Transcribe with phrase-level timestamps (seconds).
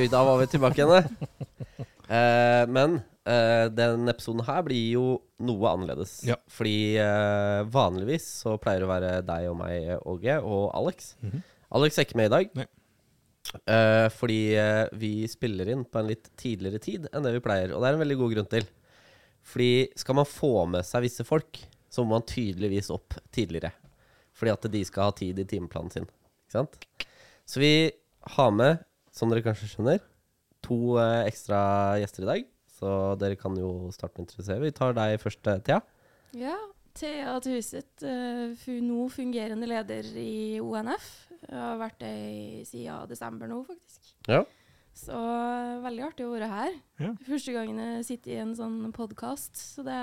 [0.00, 1.16] Oi, da var vi tilbake igjen.
[2.10, 2.94] Eh, men
[3.28, 5.02] eh, den episoden her blir jo
[5.44, 6.14] noe annerledes.
[6.24, 6.38] Ja.
[6.50, 11.12] Fordi eh, vanligvis så pleier det å være deg og meg, Åge, og Alex.
[11.20, 11.44] Mhm.
[11.76, 12.64] Alex er ikke med i dag.
[13.76, 17.76] Eh, fordi eh, vi spiller inn på en litt tidligere tid enn det vi pleier.
[17.76, 18.66] Og det er en veldig god grunn til.
[19.52, 21.60] Fordi skal man få med seg visse folk,
[21.92, 23.74] så må man tydeligvis opp tidligere.
[24.32, 26.08] Fordi at de skal ha tid i timeplanen sin.
[26.08, 26.80] Ikke sant?
[27.44, 27.74] Så vi
[28.40, 28.80] har med,
[29.20, 30.00] som dere kanskje skjønner,
[30.64, 31.60] to eh, ekstra
[32.00, 32.50] gjester i dag.
[32.80, 34.62] Så dere kan jo starte med å introdusere.
[34.64, 35.80] Vi tar deg først, eh, Thea.
[36.40, 36.56] Ja,
[36.96, 41.10] Thea Tuset, uh, nå fungerende leder i ONF.
[41.44, 42.14] Jeg har vært det
[42.68, 44.10] siden desember nå, faktisk.
[44.28, 44.40] Ja.
[44.96, 46.74] Så eh, veldig artig å være her.
[47.00, 47.12] Ja.
[47.28, 50.00] Første gangen jeg sitter i en sånn podkast, så det,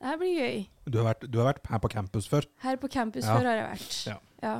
[0.00, 0.58] det her blir gøy.
[0.90, 2.48] Du har, vært, du har vært her på campus før.
[2.64, 3.38] Her på campus Ja.
[3.38, 3.96] før har jeg vært.
[4.42, 4.56] Ja.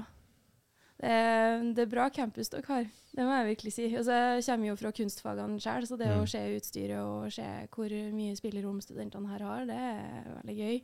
[0.98, 3.84] Det, er, det er bra campus dere har, det må jeg virkelig si.
[3.94, 6.22] Altså, jeg kommer jo fra kunstfagene sjøl, så det Mm.
[6.24, 10.80] å se utstyret og se hvor mye spillerom studentene her har, det er veldig gøy.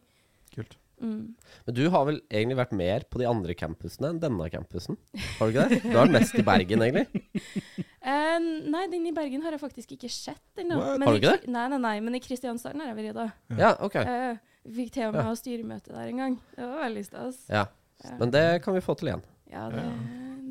[0.55, 0.77] Kult.
[1.03, 1.35] Mm.
[1.67, 4.97] Men du har vel egentlig vært mer på de andre campusene enn denne campusen?
[5.41, 5.81] Har du ikke det?
[5.83, 7.25] Du har mest i Bergen, egentlig.
[8.07, 8.39] uh,
[8.77, 10.79] nei, den i Bergen har jeg faktisk ikke sett ennå.
[10.79, 11.51] Har du ikke det?
[11.51, 13.27] Nei, nei, nei, men i Kristiansand har jeg vært da.
[13.51, 13.59] Ja.
[13.65, 13.99] Ja, ok.
[14.07, 14.39] Uh,
[14.71, 15.35] vi fikk til og med Ja.
[15.43, 16.39] styremøte der en gang.
[16.55, 17.43] Det var veldig stas.
[17.51, 17.67] Ja.
[18.05, 19.27] Ja, Men det kan vi få til igjen.
[19.55, 19.89] Ja det,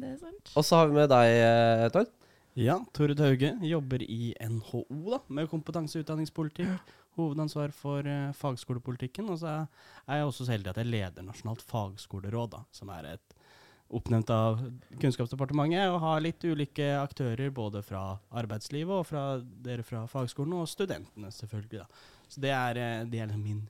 [0.02, 0.54] det er sant.
[0.56, 2.12] Og så har vi med deg, eh, Tord.
[2.60, 6.92] Ja, Tore Tauge jobber i NHO da, med kompetanse- og utdanningspolitikk.
[7.18, 9.28] Hovedansvar for uh, fagskolepolitikken.
[9.30, 9.66] Og så er
[10.08, 13.36] er jeg også så heldig at jeg leder Nasjonalt fagskoleråd, da, som er et
[13.94, 14.62] oppnevnt av
[15.02, 20.70] Kunnskapsdepartementet, og har litt ulike aktører både fra arbeidslivet og fra dere fra fagskolen, og
[20.70, 21.84] studentene selvfølgelig.
[21.84, 21.88] da.
[22.28, 23.64] Så det er, eh, det er liksom min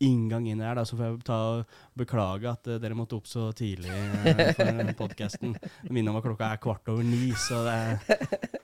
[0.00, 0.74] inngang inn her.
[0.78, 4.52] da, Så får jeg ta og beklage at uh, dere måtte opp så tidlig uh,
[4.56, 5.54] for podkasten.
[5.90, 7.98] Minne om at klokka er kvart over ni, så det er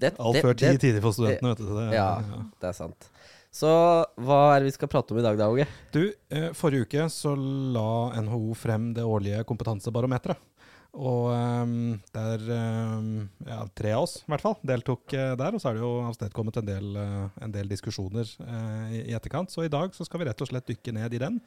[0.00, 1.72] Det, Alt det- før ti tid tidlig for studentene, vet du.
[1.76, 2.06] Det, Ja.
[2.60, 3.08] Det er sant.
[3.52, 3.68] Så
[4.22, 5.66] hva er det vi skal prate om i dag, da, Åge?
[5.92, 7.32] Du, eh, forrige uke så
[7.74, 10.38] la NHO frem det årlige kompetansebarometeret.
[10.90, 15.54] Og um, der um, ja, tre av oss i hvert fall deltok uh, der.
[15.54, 19.14] Og så er det jo avstedkommet en del, uh, en del diskusjoner uh, i, i
[19.14, 19.52] etterkant.
[19.52, 21.38] Så i dag så skal vi rett og slett dykke ned i den.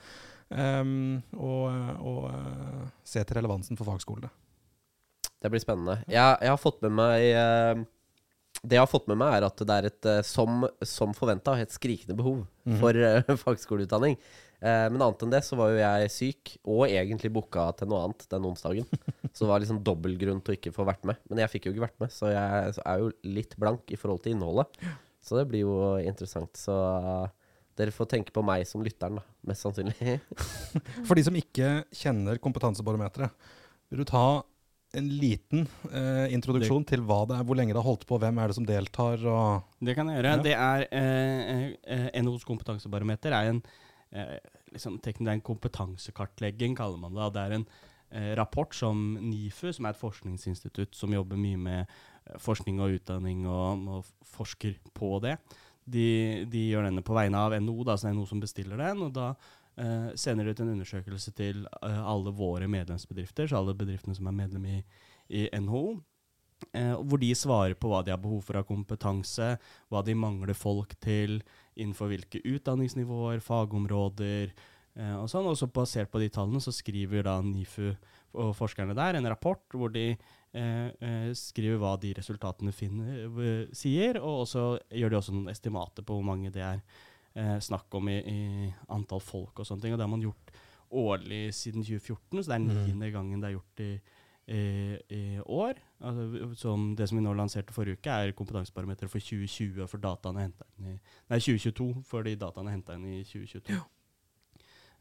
[0.49, 1.61] um, og
[2.03, 2.29] og
[3.07, 4.31] se til relevansen for fagskolene.
[5.43, 5.99] Det blir spennende.
[6.07, 7.23] Jeg, jeg har fått med meg
[8.63, 11.73] Det jeg har fått med meg, er at det er et, som, som forventa, et
[11.73, 13.37] skrikende behov for for -hmm.
[13.43, 14.17] fagskoleutdanning.
[14.63, 18.05] Eh, men annet enn det så var jo jeg syk, og egentlig booka til noe
[18.07, 18.87] annet den onsdagen.
[19.33, 21.19] Så det var liksom dobbel grunn til å ikke få vært med.
[21.27, 24.23] Men jeg fikk jo ikke vært med, så jeg er jo litt blank i forhold
[24.23, 24.83] til innholdet.
[25.23, 26.55] Så det blir jo interessant.
[26.59, 27.27] Så eh,
[27.79, 29.27] dere får tenke på meg som lytteren, da.
[29.49, 30.17] Mest sannsynlig.
[31.07, 33.51] For de som ikke kjenner kompetansebarometeret,
[33.91, 34.43] vil du ta
[34.93, 38.37] en liten eh, introduksjon til hva det er, hvor lenge det har holdt på, hvem
[38.39, 40.33] er det som deltar, og Det kan jeg gjøre.
[40.35, 40.43] Ja.
[40.45, 41.63] Det er eh,
[41.95, 43.63] eh, NHOs kompetansebarometer er en,
[44.13, 44.37] eh,
[44.73, 47.31] liksom, det er en kompetansekartlegging, kaller man det.
[47.35, 47.67] Det er en
[48.13, 52.99] eh, rapport som NIFU, som er et forskningsinstitutt som jobber mye med eh, forskning og
[52.99, 55.37] utdanning og, og forsker på det.
[55.83, 58.79] De, de gjør denne på vegne av NHO, da, så det er NHO som bestiller
[58.79, 59.03] den.
[59.07, 59.33] og da
[59.75, 64.29] eh, sender de ut en undersøkelse til eh, alle våre medlemsbedrifter, så alle bedriftene som
[64.29, 64.79] er medlem i,
[65.29, 65.99] i NHO.
[66.71, 69.55] Eh, hvor de svarer på hva de har behov for av kompetanse,
[69.91, 71.41] hva de mangler folk til,
[71.75, 74.51] innenfor hvilke utdanningsnivåer, fagområder
[74.95, 75.47] eh, og sånn.
[75.49, 77.93] Og så basert på de tallene så skriver da NIFU
[78.33, 83.65] og forskerne der en rapport hvor de eh, eh, skriver hva de resultatene finner, eh,
[83.73, 86.81] sier, og så gjør de også noen estimater på hvor mange det er
[87.35, 89.93] eh, snakk om i, i antall folk og sånne ting.
[89.93, 90.53] Og det har man gjort
[90.93, 92.73] årlig siden 2014, så det er Mm.
[92.85, 93.91] niende gangen det er gjort i,
[94.53, 94.63] i,
[95.09, 95.73] i år.
[96.03, 100.49] Altså, som det som vi nå lanserte forrige uke, er kompetansebarometeret for 2020 for dataene
[100.49, 100.49] i
[100.83, 103.77] Nei, 2022, fordi dataene er henta inn i 2022.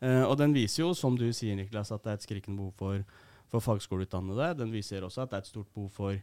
[0.03, 2.73] Eh, og den viser jo, som du sier, Niklas, at det er et skrikende behov
[2.79, 3.03] for,
[3.51, 4.53] for fagskoleutdannede.
[4.59, 6.17] Den viser også at det er et stort behov for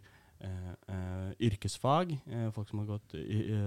[1.40, 2.18] yrkesfag.
[2.28, 3.16] eh, folk som har, gått,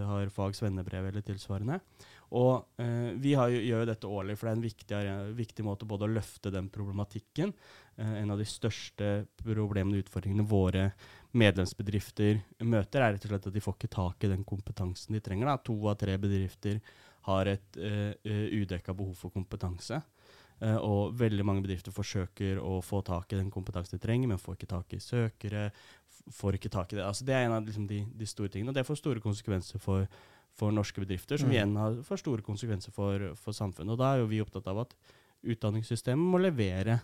[0.06, 1.80] har fag svennebrev eller tilsvarende.
[2.32, 5.88] Og eh, vi jo- gjør jo dette årlig, for det er en viktig, viktig måte
[5.88, 7.52] både å løfte den problematikken.
[7.98, 10.92] Eh, en av de største problemene og utfordringene våre
[11.36, 15.20] medlemsbedrifter møter, er rett og slett at de får ikke tak i den kompetansen de
[15.20, 15.46] trenger.
[15.46, 15.56] Da.
[15.64, 16.80] To av tre bedrifter
[17.28, 20.00] har et uh, udekka behov for kompetanse.
[20.62, 24.38] Eh, og veldig mange bedrifter forsøker å få tak i den kompetansen de trenger, men
[24.38, 25.70] får ikke tak i søkere.
[26.30, 28.70] Får ikke tak i Det Altså det er en av liksom, de, de store tingene.
[28.70, 30.06] Og det får store konsekvenser for,
[30.54, 31.54] for norske bedrifter, som Mm.
[31.56, 33.92] igjen har, får store konsekvenser for, for samfunnet.
[33.92, 34.94] Og da er jo vi opptatt av at
[35.42, 37.00] utdanningssystemet må levere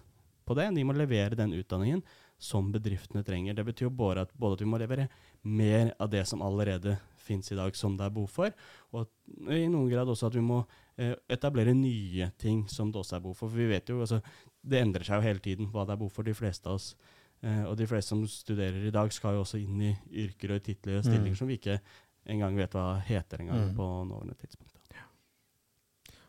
[0.46, 0.70] på det.
[0.74, 2.02] De må levere den utdanningen
[2.38, 3.54] som bedriftene trenger.
[3.54, 5.08] Det betyr jo både at, både at vi må levere
[5.42, 8.54] mer av det som allerede finnes i dag, som det er behov for,
[8.92, 9.10] og at,
[9.52, 10.62] i noen grad også at vi må
[10.96, 13.50] eh, etablere nye ting som det også er behov for.
[13.50, 14.22] For vi vet jo, altså,
[14.62, 16.94] det endrer seg jo hele tiden hva det er behov for de fleste av oss.
[17.42, 19.92] Eh, og de fleste som studerer i dag, skal jo også inn i
[20.26, 21.36] yrker og titler og stillinger Mm.
[21.38, 21.80] som vi ikke
[22.26, 23.76] engang vet hva heter engang Mm.
[23.76, 24.74] på nåværende tidspunkt.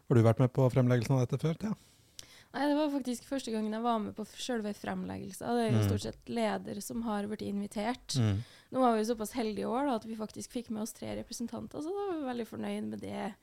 [0.09, 1.55] Har du vært med på fremleggelsen av dette før?
[1.61, 1.73] Ja.
[2.51, 5.45] Nei, det var faktisk første gangen jeg var med på selve fremleggelsen.
[5.45, 5.87] Det er jo Mm.
[5.89, 8.15] stort sett leder som har blitt invitert.
[8.71, 10.93] Nå var vi jo såpass heldige i år da, at vi faktisk fikk med oss
[10.93, 13.35] tre representanter, så da var vi veldig fornøyd med det.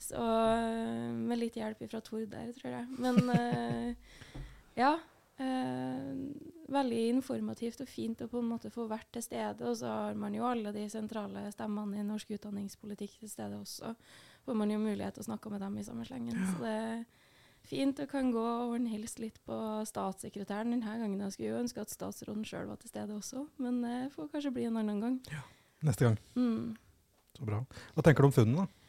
[0.00, 2.86] Så øh, med litt hjelp fra Tord der, tror jeg.
[2.98, 3.94] Men uh,
[4.76, 4.98] ja.
[5.40, 6.18] Øh,
[6.70, 9.66] veldig informativt og fint å på en måte få vært til stede.
[9.66, 13.94] Og så har man jo alle de sentrale stemmene i norsk utdanningspolitikk til stede også.
[14.46, 16.38] Får man jo mulighet til å snakke med dem i samme slengen.
[16.52, 17.04] Så det er
[17.68, 19.56] fint å kan gå og en hilse litt på
[19.88, 21.20] statssekretæren denne gangen.
[21.26, 24.54] Jeg skulle jo ønske at statsråden sjøl var til stede også, men det får kanskje
[24.56, 25.18] bli en annen gang.
[25.32, 25.44] Ja,
[25.86, 26.18] Neste gang.
[26.36, 26.76] Mm.
[27.36, 27.62] Så bra.
[27.94, 28.79] Hva tenker du om funnene, da?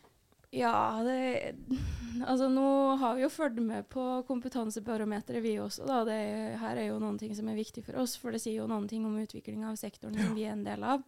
[0.52, 1.56] Ja, det
[2.28, 5.86] Altså, nå har vi jo fulgt med på kompetansebarometeret, vi også.
[5.88, 6.02] Da.
[6.06, 6.18] Det,
[6.60, 8.86] her er jo noen ting som er viktig for oss, for det sier jo noen
[8.92, 11.06] ting om utviklinga av sektoren som vi er en del av.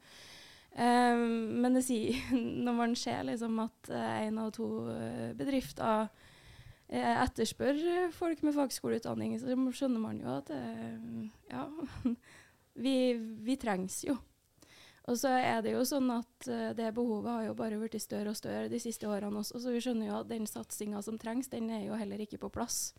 [0.73, 2.17] Um, men det sier,
[2.65, 6.07] når man ser liksom at én av to eh, bedrifter
[6.87, 11.67] eh, etterspør eh, folk med fagskoleutdanning, så skjønner man jo at eh, ja,
[12.87, 12.95] vi,
[13.43, 14.17] vi trengs jo.
[15.11, 18.31] Og så er det jo sånn at eh, det behovet har jo bare blitt større
[18.31, 21.51] og større de siste årene også, så vi skjønner jo at den satsinga som trengs,
[21.51, 22.93] den er jo heller ikke på plass.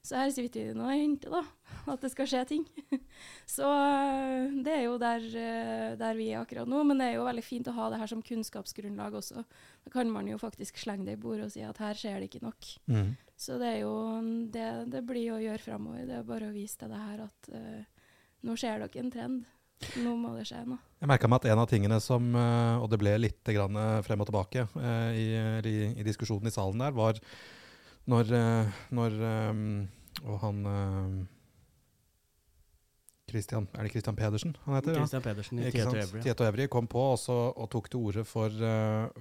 [0.00, 1.42] Så her sitter vi nå og henter, da.
[1.92, 2.62] At det skal skje ting.
[3.56, 6.80] så eh, det er jo der, eh, der vi er akkurat nå.
[6.88, 9.44] Men det er jo veldig fint å ha det her som kunnskapsgrunnlag også.
[9.84, 12.30] Da kan man jo faktisk slenge det i bordet og si at her skjer det
[12.30, 12.70] ikke nok.
[13.40, 13.94] Så det er jo
[14.52, 16.08] det det blir å gjøre framover.
[16.08, 18.02] Det er bare å vise til det her at uh,
[18.48, 19.38] nå ser dere en trend.
[20.04, 20.78] Nå må det skje noe.
[21.00, 24.02] Jeg merka meg at en av tingene som eh, Og det ble litt grann eh,
[24.04, 25.26] frem og tilbake eh, i,
[25.70, 27.20] i, i diskusjonen i salen der, var
[28.10, 28.32] når,
[28.96, 29.16] når
[30.26, 30.60] Og han
[33.30, 35.00] Christian, Er det Christian Pedersen han heter?
[35.00, 35.20] ja?
[35.22, 36.22] Pedersen i Tieto Evry.
[36.24, 38.50] Tieto Evry kom på også, og tok til orde for,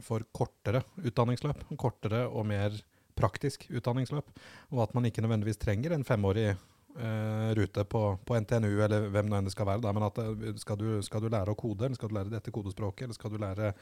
[0.01, 1.61] for kortere utdanningsløp.
[1.77, 2.73] Kortere og mer
[3.19, 4.31] praktisk utdanningsløp.
[4.73, 6.55] Og at man ikke nødvendigvis trenger en femårig
[6.99, 9.83] eh, rute på, på NTNU, eller hvem nå enn det skal være.
[9.85, 9.95] Da.
[9.95, 12.53] Men at eh, skal du, skal du lære å kode, eller skal du lære dette
[12.55, 13.73] kodespråket, eller skal du lære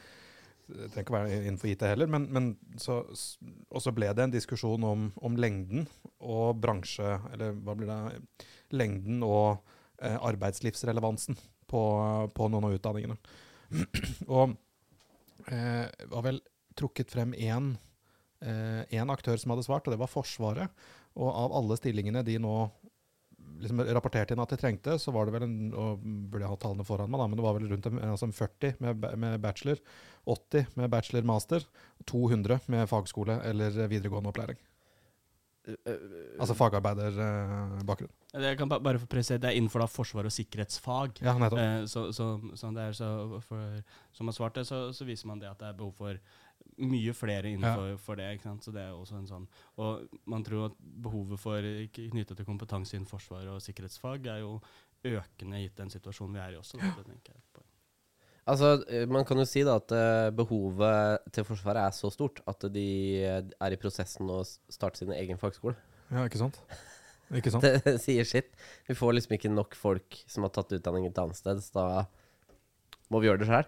[0.68, 2.48] det trenger ikke være innenfor IT heller, men, men
[2.82, 2.98] så,
[3.72, 5.86] og så ble det en diskusjon om, om lengden
[6.20, 9.62] og bransje, eller hva blir det, lengden og
[10.02, 11.40] eh, arbeidslivsrelevansen
[11.72, 11.84] på,
[12.36, 13.16] på noen av utdanningene.
[14.28, 14.58] og
[15.48, 16.42] eh, var vel
[16.78, 17.78] trukket frem én
[18.44, 20.88] eh, én aktør som hadde svart, og det var Forsvaret.
[21.18, 22.58] Og av alle stillingene de nå
[23.62, 26.60] liksom rapporterte inn at de trengte, så var det vel en og burde jeg ha
[26.62, 29.84] tallene foran meg da, men det var vel rundt altså 40 med, med bachelor,
[30.28, 31.68] 80 med bachelor-master,
[32.10, 34.60] 200 med fagskole eller videregående opplæring.
[36.40, 38.12] Altså fagarbeiderbakgrunn.
[38.32, 41.20] Det kan bare få presisere, det er innenfor da forsvar og sikkerhetsfag.
[41.26, 41.60] Ja, nettopp.
[41.60, 43.10] Eh, så, så, så så
[43.44, 43.82] for,
[44.14, 46.20] Som har svart det, så, så viser man det at det er behov for
[46.78, 48.28] mye flere innenfor for det.
[48.36, 48.66] ikke sant?
[48.66, 49.48] Så det er også en sånn
[49.82, 54.60] Og man tror at behovet for knyttet til kompetanse innen forsvar og sikkerhetsfag er jo
[55.08, 56.80] økende gitt den situasjonen vi er i også.
[56.82, 57.64] Da, det tenker jeg på.
[58.48, 62.42] Altså, eh, Man kan jo si da at eh, behovet til Forsvaret er så stort
[62.48, 62.88] at de
[63.20, 65.76] eh, er i prosessen å starte sin egen fagskole.
[66.14, 66.62] Ja, ikke sant?
[67.36, 67.68] Ikke sant?
[67.86, 68.54] Det sier sitt.
[68.88, 71.88] Vi får liksom ikke nok folk som har tatt utdanning et annet sted, så da
[73.12, 73.68] må vi gjøre det sjøl.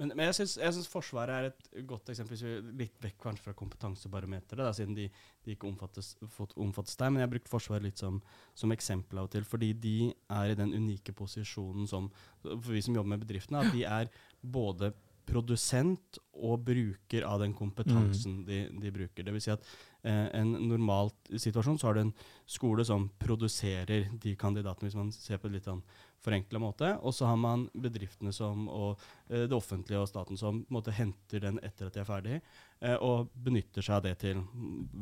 [0.00, 2.40] Men, men jeg syns- Forsvaret er et godt eksempel,
[2.74, 5.06] litt vekk kanskje fra kompetansebarometeret, siden de,
[5.46, 7.12] de ikke omfattes, fått, omfattes der.
[7.12, 8.18] Men jeg har brukt Forsvaret litt som,
[8.58, 9.96] som eksempel av og til, fordi de
[10.34, 12.10] er i den unike posisjonen som
[12.42, 14.10] For vi som jobber med bedriftene, at de er
[14.42, 14.90] både
[15.24, 19.24] produsent og bruker av den kompetansen de, de bruker.
[19.24, 19.64] Det vil si at
[20.04, 22.16] en normal situasjon så har du en
[22.50, 25.80] skole som produserer de kandidatene, hvis man ser på en litt sånn
[26.24, 26.90] forenkla måte.
[27.02, 31.42] Og så har man bedriftene som, og eh, det offentlige og staten som måte henter
[31.44, 32.40] den etter at de er ferdig,
[32.80, 34.44] eh, og benytter seg av det til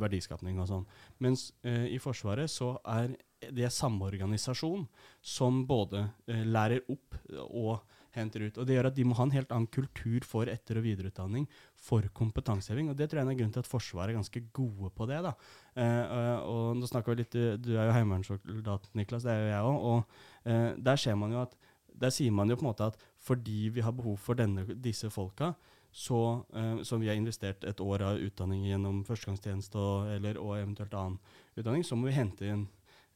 [0.03, 0.87] verdiskapning og sånn.
[1.23, 3.15] Mens eh, i Forsvaret så er
[3.51, 4.87] det samorganisasjon
[5.23, 7.19] som både eh, lærer opp
[7.49, 8.59] og henter ut.
[8.59, 11.47] Og Det gjør at de må ha en helt annen kultur for etter- og videreutdanning
[11.77, 12.91] for kompetanseheving.
[12.91, 15.23] og Det tror jeg er en grunn til at Forsvaret er ganske gode på det.
[15.23, 15.35] da.
[15.77, 19.43] Eh, og, og nå snakker vi litt, Du du er jo heimevernssoldat, Niklas, det er
[19.43, 19.79] jo jeg òg.
[19.93, 21.57] Og eh, der ser man jo at
[21.93, 25.11] der sier man jo på en måte at fordi vi har behov for denne, disse
[25.11, 25.53] folka,
[25.93, 30.57] så, eh, som vi har investert et år av utdanning gjennom førstegangstjeneste og, eller, og
[30.57, 31.19] eventuelt annen
[31.57, 32.67] utdanning, så må vi hente inn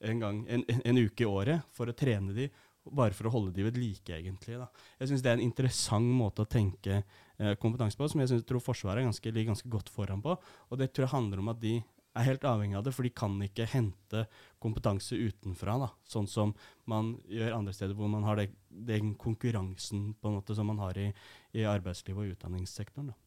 [0.01, 2.51] en, gang, en, en, uke i året for å trene de
[2.91, 4.59] bare for å holde de ved like, egentlig.
[4.61, 4.69] Da.
[5.01, 8.47] Jeg syns det er en interessant måte å tenke eh, kompetanse på, som jeg synes,
[8.49, 10.37] tror Forsvaret ganske, ligger ganske godt foran på.
[10.71, 11.77] Og det tror jeg handler om at de
[12.17, 14.25] er helt avhengig av det, for de kan ikke hente
[14.63, 15.77] kompetanse utenfra.
[15.83, 15.91] Da.
[16.09, 16.55] Sånn som
[16.89, 20.81] man gjør andre steder hvor man har det, den konkurransen på en måte som man
[20.81, 21.11] har i,
[21.57, 23.13] i arbeidslivet og utdanningssektoren.
[23.13, 23.19] Da.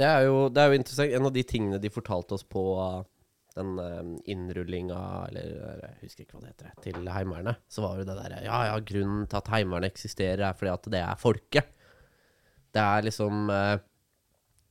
[0.00, 1.14] Det er, jo, det er jo interessant.
[1.16, 3.02] En av de tingene de fortalte oss på uh,
[3.56, 5.52] den uh, innrullinga, eller
[5.82, 8.80] jeg husker ikke hva det heter, til Heimevernet, så var jo det derre Ja, ja,
[8.92, 11.72] grunnen til at Heimevernet eksisterer, er fordi at det er folket.
[12.70, 13.76] Det er liksom uh,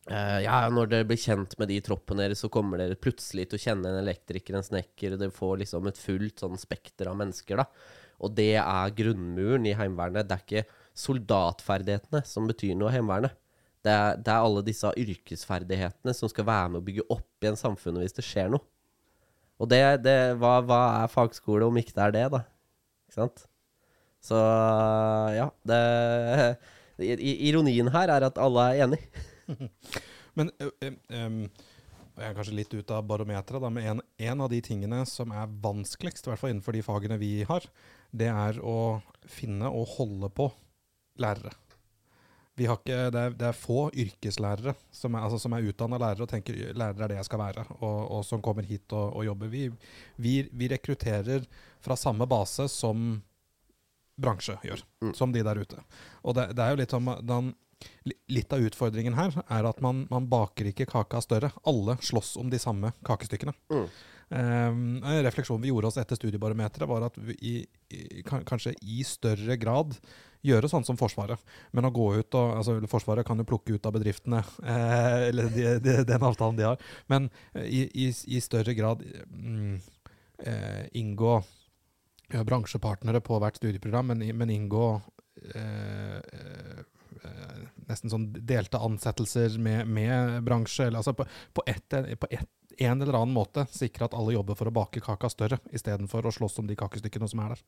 [0.09, 3.43] Uh, ja, når dere blir kjent med de troppene troppen deres, så kommer dere plutselig
[3.49, 7.11] til å kjenne en elektriker, en snekker, og dere får liksom et fullt sånn spekter
[7.11, 7.67] av mennesker, da.
[8.25, 10.25] Og det er grunnmuren i Heimevernet.
[10.25, 13.37] Det er ikke soldatferdighetene som betyr noe i Heimevernet.
[13.85, 17.59] Det er, det er alle disse yrkesferdighetene som skal være med å bygge opp igjen
[17.59, 18.65] samfunnet hvis det skjer noe.
[19.59, 22.43] Og det, det hva, hva, er fagskole om ikke det er det, da?
[23.07, 23.45] Ikke sant?
[24.23, 24.39] Så
[25.35, 25.47] ja,
[26.99, 29.01] Ironien her er at alle er enig.
[30.37, 31.43] Men um,
[32.19, 35.51] jeg er kanskje litt ut av barometeret, men en, en, av de tingene som er
[35.63, 37.63] vanskeligst, i hvert fall innenfor de fagene vi har,
[38.11, 40.49] det er å finne og holde på
[41.23, 41.53] lærere.
[42.59, 46.57] Ikke, det, er, det, er, få yrkeslærere som er, altså, er utdanna lærere og tenker
[46.73, 49.51] lærere er det jeg skal være, og, og som kommer hit og, og jobber.
[49.53, 49.69] Vi,
[50.17, 51.47] vi, vi, rekrutterer
[51.83, 53.21] fra samme base som
[54.19, 55.15] bransje gjør, mm.
[55.15, 55.81] som de der ute.
[56.27, 57.53] Og det, det er jo litt om den,
[58.27, 61.51] Litt av utfordringen her er at man, man, baker ikke kaka større.
[61.67, 63.53] Alle slåss om de samme kakestykkene.
[63.71, 63.85] Mm.
[64.29, 67.53] Um, en refleksjon vi gjorde oss etter studiebarometeret, var at vi i,
[67.89, 69.95] i, kanskje i større grad
[70.45, 71.41] gjøre sånn som Forsvaret.
[71.75, 75.49] Men å gå ut og altså Forsvaret kan jo plukke ut av bedriftene, eh, eller
[75.55, 76.83] de, de, den avtalen de har.
[77.11, 79.79] Men eh, i, i, i større grad mm,
[80.45, 81.39] eh, inngå
[82.29, 84.93] ja, bransjepartnere på hvert studieprogram, men, men inngå
[85.55, 86.87] eh, eh
[87.19, 90.87] Eh, nesten sånn delte ansettelser med, med bransje.
[90.87, 91.25] Eller, altså på,
[91.57, 92.49] på, et, på et,
[92.85, 96.33] en eller annen måte sikre at alle jobber for å bake kaka større, istedenfor å
[96.33, 97.63] slåss om de kakestykkene som er der.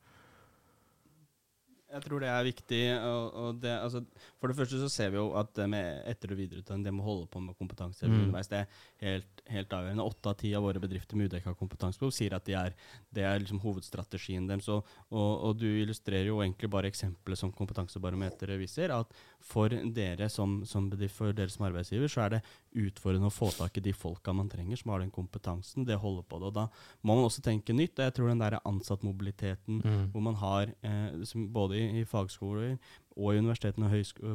[1.92, 2.82] Jeg tror det er viktig.
[3.04, 4.00] Og, og det, altså,
[4.40, 7.04] for det første så ser vi jo at det med etter- og videreutdanning, det med
[7.04, 8.14] å holde på med kompetanse mm.
[8.16, 10.04] underveis, det er helt, helt avgjørende.
[10.04, 12.74] Åtte av ti av våre bedrifter med udekka kompetansebehov sier at de er,
[13.14, 14.68] det er liksom hovedstrategien deres.
[14.72, 20.28] Og, og, og, du illustrerer jo egentlig bare eksempelet som Kompetansebarometeret viser, at for dere
[20.32, 22.42] som, som for dere som arbeidsgiver, så er det
[22.84, 25.86] utfordrende å få tak i de folka man trenger, som har den kompetansen.
[25.88, 26.52] Det holder på det.
[26.52, 26.68] Og da
[27.02, 27.98] må man også tenke nytt.
[27.98, 30.04] og Jeg tror den der ansattmobiliteten mm.
[30.14, 32.78] hvor man har eh, både i, i fagskoler
[33.16, 33.88] og universitetene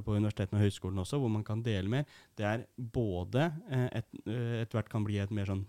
[0.05, 4.13] på universitetene og høyskolene også, hvor man kan dele mer, det er både eh, et,
[4.25, 5.65] eh, etter hvert kan bli et mer sånn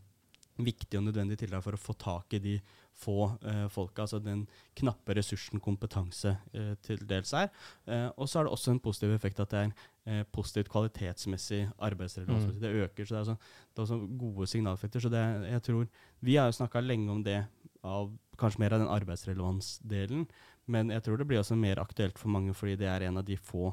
[0.59, 2.57] viktig og nødvendig tiltak for å få tak i de
[2.99, 4.43] få eh, folka, altså den
[4.79, 7.53] knappe ressursen kompetanse eh, til dels er.
[7.87, 9.71] Eh, og så er det også en positiv effekt at det er
[10.09, 12.49] eh, positivt kvalitetsmessig arbeidsrelevans.
[12.51, 12.59] Mm.
[12.65, 13.37] Det øker, så det er, også,
[13.71, 15.05] det er også gode signaleffekter.
[15.05, 15.87] Så det, jeg tror,
[16.21, 17.45] Vi har jo snakka lenge om det,
[17.87, 20.27] av, kanskje mer av den arbeidsrelevansdelen,
[20.73, 23.27] men jeg tror det blir også mer aktuelt for mange fordi det er en av
[23.27, 23.71] de få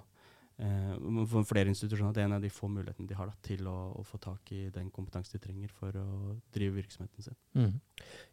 [0.62, 0.94] eh,
[1.32, 3.76] for flere institusjoner det er en av de få mulighetene de har da, til å,
[4.00, 7.38] å, få tak i den kompetansen de trenger for å drive virksomheten sin.
[7.58, 7.74] Mm.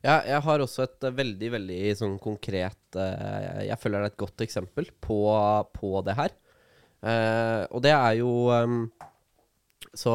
[0.04, 4.14] Ja, jeg har også et uh, veldig veldig sånn konkret eh, Jeg føler det er
[4.14, 5.22] et godt eksempel på,
[5.74, 6.36] på det her.
[7.02, 8.84] Eh, og det er jo um,
[9.90, 10.12] Så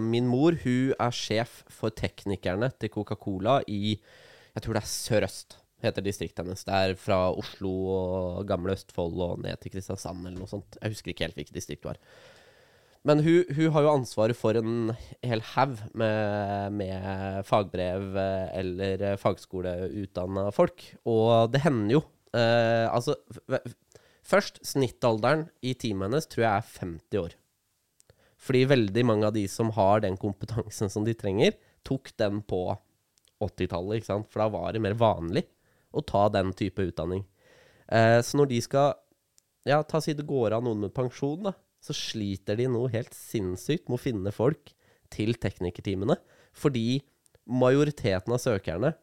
[0.00, 5.58] min mor hun er sjef for teknikerne til Coca-Cola i Jeg tror det er Sør-Øst
[5.84, 6.64] heter distriktet hennes.
[6.66, 10.78] Det er fra Oslo og gamle Østfold og ned til Kristiansand eller noe sånt.
[10.80, 12.00] Jeg husker ikke helt hvilket distrikt det var.
[13.04, 20.48] Men hun, hun, har jo ansvaret for en hel haug med, med, fagbrev eller fagskoleutdanna
[20.56, 20.86] folk.
[21.04, 23.18] Og det hender jo eh, Altså,
[24.24, 27.36] først snittalderen i teamet hennes tror jeg er 50 år.
[28.44, 32.66] Fordi veldig mange av de som har den kompetansen som de trenger, tok den på
[33.44, 34.30] 80-tallet, ikke sant.
[34.32, 35.44] For da var det mer vanlig
[35.94, 37.24] å ta den type utdanning.
[37.88, 38.94] Eh, så når de skal
[39.68, 43.14] ja, ta si det går av noen med pensjon, da, så sliter de noe helt
[43.16, 44.72] sinnssykt med å finne folk
[45.12, 46.16] til teknikerteamene.
[46.56, 47.02] Fordi
[47.44, 48.94] majoriteten av søkerne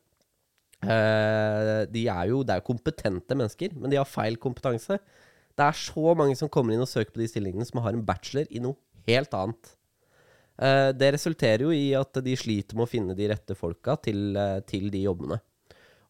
[0.81, 4.97] eh, de er jo, Det er jo kompetente mennesker, men de har feil kompetanse.
[5.51, 8.05] Det er så mange som kommer inn og søker på de stillingene som har en
[8.05, 8.79] bachelor i noe
[9.09, 9.75] helt annet.
[10.61, 14.35] Eh, det resulterer jo i at de sliter med å finne de rette folka til,
[14.37, 15.39] eh, til de jobbene.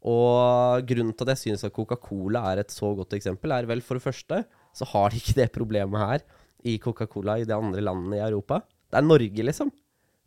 [0.02, 3.84] Og grunnen til at jeg synes at Coca-Cola er et så godt eksempel, er vel
[3.86, 4.44] for det første
[4.74, 6.24] så har de ikke det problemet her
[6.66, 8.62] i Coca-Cola i de andre landene i Europa.
[8.90, 9.72] Det er Norge, liksom.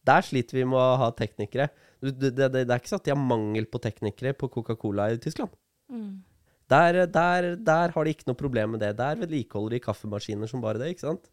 [0.04, 1.70] Der sliter vi med å ha teknikere.
[2.02, 5.08] Det, det, det, det er ikke sånn at de har mangel på teknikere på Coca-Cola
[5.14, 5.54] i Tyskland.
[5.88, 6.22] Mm.
[6.70, 8.92] Der, der, der har de ikke noe problem med det.
[9.00, 11.30] Der vedlikeholder de kaffemaskiner som bare det, ikke sant?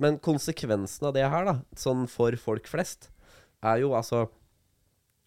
[0.00, 3.10] Men konsekvensen av det her, da, sånn for folk flest,
[3.64, 4.26] er jo altså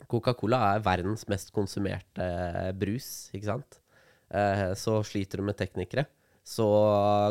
[0.05, 3.79] Coca-Cola er verdens mest konsumerte eh, brus, ikke sant?
[4.29, 6.05] Eh, så sliter du med teknikere.
[6.47, 6.67] Så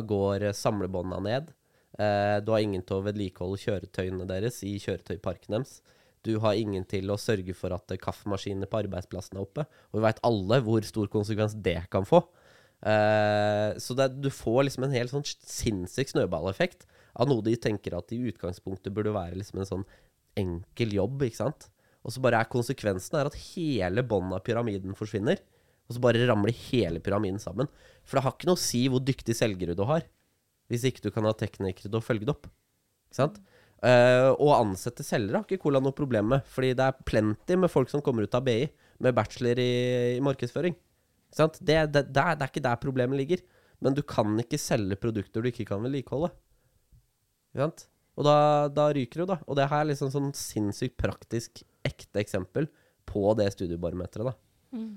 [0.08, 1.52] går samlebånda ned.
[1.96, 5.78] Eh, du har ingen til å vedlikeholde kjøretøyene deres i kjøretøyparken deres.
[6.26, 9.64] Du har ingen til å sørge for at kaffemaskinene på arbeidsplassen er oppe.
[9.92, 12.24] Og vi veit alle hvor stor konsekvens det kan få.
[12.82, 16.84] Så det, du får liksom en helt sånn sinnssyk snøballeffekt
[17.16, 19.86] av noe de tenker at i utgangspunktet burde være liksom en sånn
[20.36, 21.70] enkel jobb, ikke sant.
[22.06, 25.40] Og så bare er konsekvensen er at hele bånden av pyramiden forsvinner.
[25.86, 27.68] Og så bare ramler hele pyramiden sammen.
[28.06, 30.06] For det har ikke noe å si hvor dyktig selgere du har,
[30.70, 32.48] hvis ikke du kan ha teknikere til å følge det opp.
[33.10, 33.38] Ikke sant?
[33.84, 36.46] Uh, ansette selgere har ikke Cola noe problem med.
[36.50, 38.64] Fordi det er plenty med folk som kommer ut av BI
[39.02, 39.72] med bachelor i,
[40.16, 40.78] i markedsføring.
[41.26, 41.60] Ikke sant?
[41.60, 43.42] Det, det, det, er, det er ikke der problemet ligger.
[43.82, 46.30] Men du kan ikke selge produkter du ikke kan vedlikeholde.
[47.52, 47.88] Ikke sant?
[48.16, 48.36] Og da,
[48.72, 49.38] da ryker du, da.
[49.44, 52.68] Og det her er liksom sånn sinnssykt praktisk, ekte eksempel
[53.06, 54.76] på det studiebarometeret, da.
[54.76, 54.94] Mm.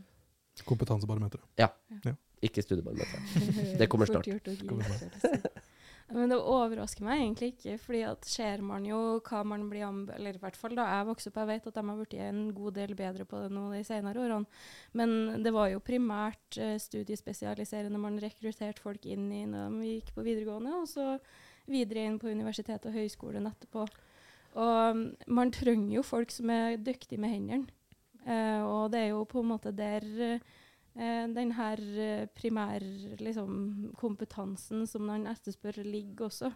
[0.68, 1.46] Kompetansebarometeret.
[2.42, 3.78] Ikke studiebarometeret.
[3.80, 4.28] Det kommer snart.
[6.10, 10.18] Men det overrasker meg egentlig ikke, fordi at ser man jo hva man blir anbefalt
[10.18, 12.40] Eller i hvert fall da jeg vokste opp, jeg vet at de har blitt en
[12.58, 14.62] god del bedre på det nå de senere årene.
[14.98, 20.16] Men det var jo primært eh, studiespesialiserende man rekrutterte folk inn i når de gikk
[20.16, 21.12] på videregående, og så
[21.70, 23.86] videre inn på universitet og høyskolen etterpå.
[24.56, 27.68] Og mm, man trenger jo folk som er dyktige med hendene.
[28.26, 31.80] Eh, og det er jo på en måte der eh, den her
[32.36, 36.52] primær primærkompetansen liksom, kompetansen som man etterspør, ligger også.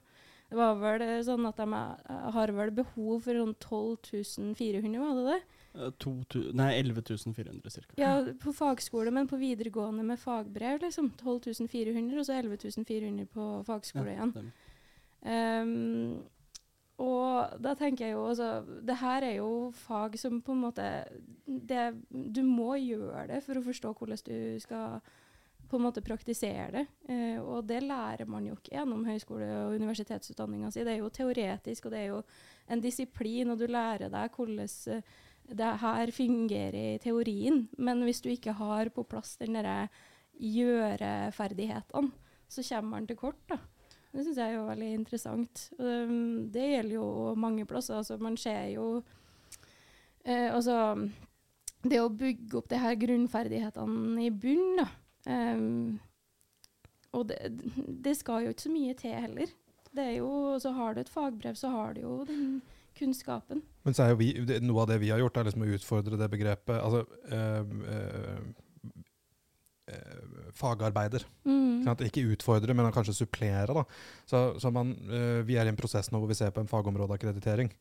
[0.53, 5.00] Det var vel eh, sånn at de eh, har vel behov for sånn 12 400,
[5.01, 5.38] var det det?
[5.73, 6.12] Eh, to
[6.53, 7.01] Nei, 11
[7.33, 7.95] 400 ca.
[7.97, 8.12] Ja,
[8.43, 11.09] på fagskole, men på videregående med fagbrev, liksom.
[11.17, 14.36] 12 400, og så 11 400 på fagskole igjen.
[15.23, 16.21] Ehm,
[17.01, 18.47] og da tenker jeg jo altså
[18.86, 20.86] Det her er jo fag som på en måte
[21.45, 24.99] det, Du må gjøre det for å forstå hvordan du skal
[25.73, 26.84] på en måte praktisere det.
[27.10, 30.84] Eh, og det lærer man jo ikke gjennom høyskole- og universitetsutdanninga si.
[30.86, 32.19] Det er jo teoretisk, og det er jo
[32.69, 34.60] en disiplin, og du lærer deg hvordan
[34.93, 35.15] eh,
[35.49, 37.63] det her fungerer i teorien.
[37.77, 39.89] Men hvis du ikke har på plass den derre
[40.38, 42.13] gjøreferdighetene,
[42.53, 43.58] så kommer man til kort, da.
[44.13, 45.67] Det syns jeg er veldig interessant.
[45.80, 47.08] Um, det gjelder jo
[47.39, 47.97] mange plasser.
[47.97, 48.88] Altså, man ser jo
[50.26, 50.78] eh, Altså
[51.84, 54.88] Det å bygge opp de her grunnferdighetene i bunnen, da.
[55.26, 55.97] Um,
[57.13, 57.39] og det,
[58.06, 59.52] det skal jo ikke så mye til heller.
[59.93, 60.30] Det er jo,
[60.62, 62.62] så Har du et fagbrev, så har du jo den
[62.97, 63.62] kunnskapen.
[63.84, 65.71] Men så er jo vi, det, noe av det vi har gjort, er liksom å
[65.76, 68.43] utfordre det begrepet Altså øh, eh,
[70.58, 71.25] fagarbeider.
[71.47, 71.88] Mm.
[72.06, 73.73] Ikke utfordre, men kanskje supplere.
[73.73, 73.84] Da.
[74.29, 76.71] Så, så man, eh, vi er i en prosess nå hvor vi ser på en
[76.71, 77.71] fagområdeakkreditering.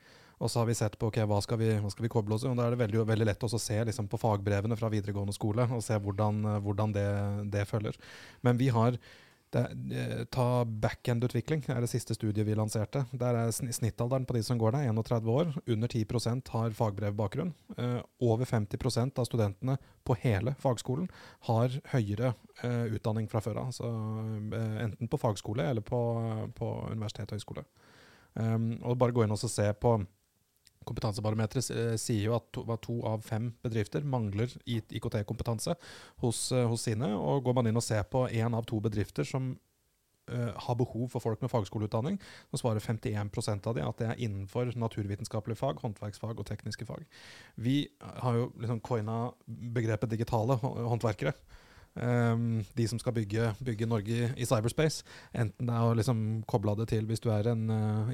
[0.42, 2.46] Og så har vi sett på okay, hva skal vi, hva skal vi koble oss
[2.46, 2.50] i.
[2.50, 5.68] Og Da er det veldig, veldig lett å se liksom, på fagbrevene fra videregående skole
[5.70, 7.08] og se hvordan, eh, hvordan det,
[7.54, 7.98] det følger.
[8.42, 8.98] Men vi har
[9.52, 9.62] det,
[9.92, 13.04] eh, Ta backend-utvikling er det siste studiet vi lanserte.
[13.12, 15.52] Der er Snittalderen på de som går der, 31 år.
[15.66, 17.52] Under 10% har fagbrevbakgrunn.
[17.76, 21.08] Eh, over 50% av studentene på hele fagskolen
[21.48, 23.66] har høyere eh, utdanning fra før av.
[23.66, 23.92] Altså,
[24.86, 26.00] enten på fagskole eller på,
[26.56, 27.64] på universitet og høyskole.
[28.82, 29.98] Og bare gå inn og se på
[30.88, 35.76] Kompetansebarometeret eh, sier jo at to, to av fem bedrifter mangler IKT-kompetanse
[36.24, 37.12] hos, eh, hos sine.
[37.16, 39.52] Og går man inn og ser på én av to bedrifter som
[40.30, 42.18] uh, har behov for folk med fagskoleutdanning,
[42.52, 47.04] så svarer 51% av de at det er innenfor naturvitenskapelige fag, håndverksfag og tekniske fag.
[47.56, 47.76] Vi
[48.22, 51.34] har jo liksom coina begrepet digitale hå- håndverkere.
[51.92, 55.02] Um, de som skal bygge, bygge Norge i, i cyberspace.
[55.36, 58.08] Enten det er å liksom koble det til hvis du er en uh,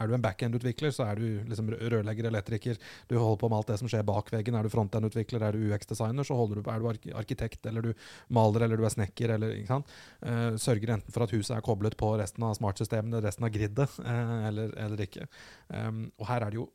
[0.00, 2.80] Er du en backend-utvikler, så er du liksom rø- rørlegger, elektriker.
[3.06, 4.58] Du holder på med alt det som skjer bak veggen.
[4.58, 8.06] Er du frontend-utvikler, er du UX-designer, så holder du, på- er du arkitekt, eller du
[8.34, 9.94] maler, eller du er snekker, eller ikke sant.
[10.24, 13.90] Uh, sørger enten for at huset er koblet på resten av smartsystemene, resten av gridet,
[14.02, 15.28] uh, eller, eller ikke.
[15.70, 16.72] Um, og her er det jo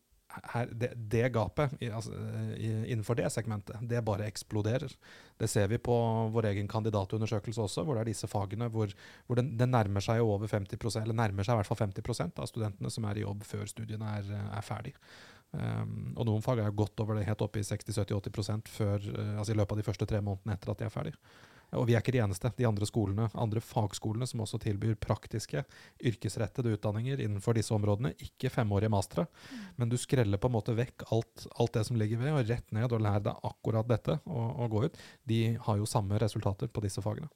[0.54, 2.13] her, det, det gapet altså,
[2.58, 4.93] innenfor det segmentet, det bare eksploderer.
[5.39, 5.95] Det ser vi på
[6.34, 8.93] vår egen kandidatundersøkelse også, hvor det er disse fagene hvor,
[9.28, 12.91] hvor det, nærmer seg over 50% eller nærmer seg i hvert fall 50% av studentene
[12.93, 14.95] som er i jobb før studiene er, er ferdig.
[15.49, 19.56] Um, og noen fag er godt over det, helt oppe i 60-70-80% før, uh, altså
[19.56, 21.15] i løpet av de første tre månedene etter at de er ferdig.
[21.77, 22.51] Og vi er ikke de eneste.
[22.58, 25.63] De andre skolene, andre fagskolene som også tilbyr praktiske,
[26.01, 29.27] yrkesrettede utdanninger innenfor disse områdene, ikke femårige mastere,
[29.77, 32.73] men du skreller på en måte vekk alt, alt det som ligger ved, og rett
[32.75, 35.03] ned og lær deg akkurat dette og, og gå ut.
[35.29, 37.29] De har jo samme resultater på disse fagene.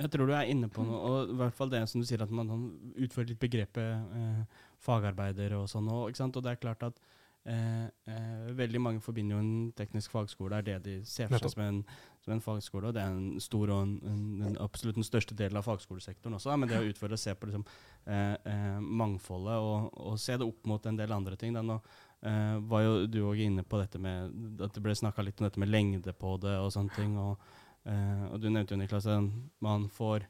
[0.00, 2.22] Jeg tror du er inne på noe, og i hvert fall det som du sier,
[2.24, 2.50] at man
[2.96, 6.16] utfører litt begrepet eh, fagarbeider og sånn òg.
[6.16, 7.00] Og det er klart at
[7.44, 11.54] eh, eh, veldig mange forbinder jo en teknisk fagskole, er det de ser for seg
[11.54, 11.82] som en,
[12.24, 12.90] som en fagskole.
[12.90, 16.36] Og det er en stor og en, en, en absolutt den største delen av fagskolesektoren
[16.36, 16.52] også.
[16.52, 17.64] Da, men det å utfordre å se på liksom,
[18.06, 21.56] eh, eh, mangfoldet og, og, se det opp mot en del andre ting.
[21.56, 21.64] Da.
[21.64, 25.40] Nå eh, var jo du òg inne på dette med at det ble snakka litt
[25.40, 27.18] om dette med lengde på det og sånne ting.
[27.20, 30.26] og Uh, og du nevnte jo, Niklas, at man får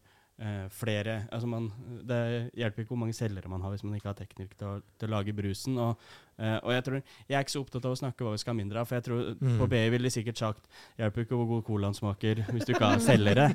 [0.73, 1.67] flere altså man,
[2.09, 5.11] Det hjelper ikke hvor mange selgere man har hvis man ikke har teknikk til, til,
[5.11, 5.77] å lage brusen.
[5.77, 6.01] Og,
[6.41, 8.55] uh, og jeg, tror, jeg er ikke så opptatt av å snakke hva vi skal
[8.55, 8.89] ha mindre av.
[8.89, 9.59] For jeg tror mm.
[9.61, 12.93] på BI ville de sikkert sagt hjelper ikke hvor god colaen smaker hvis du ikke
[12.95, 13.51] har selgere.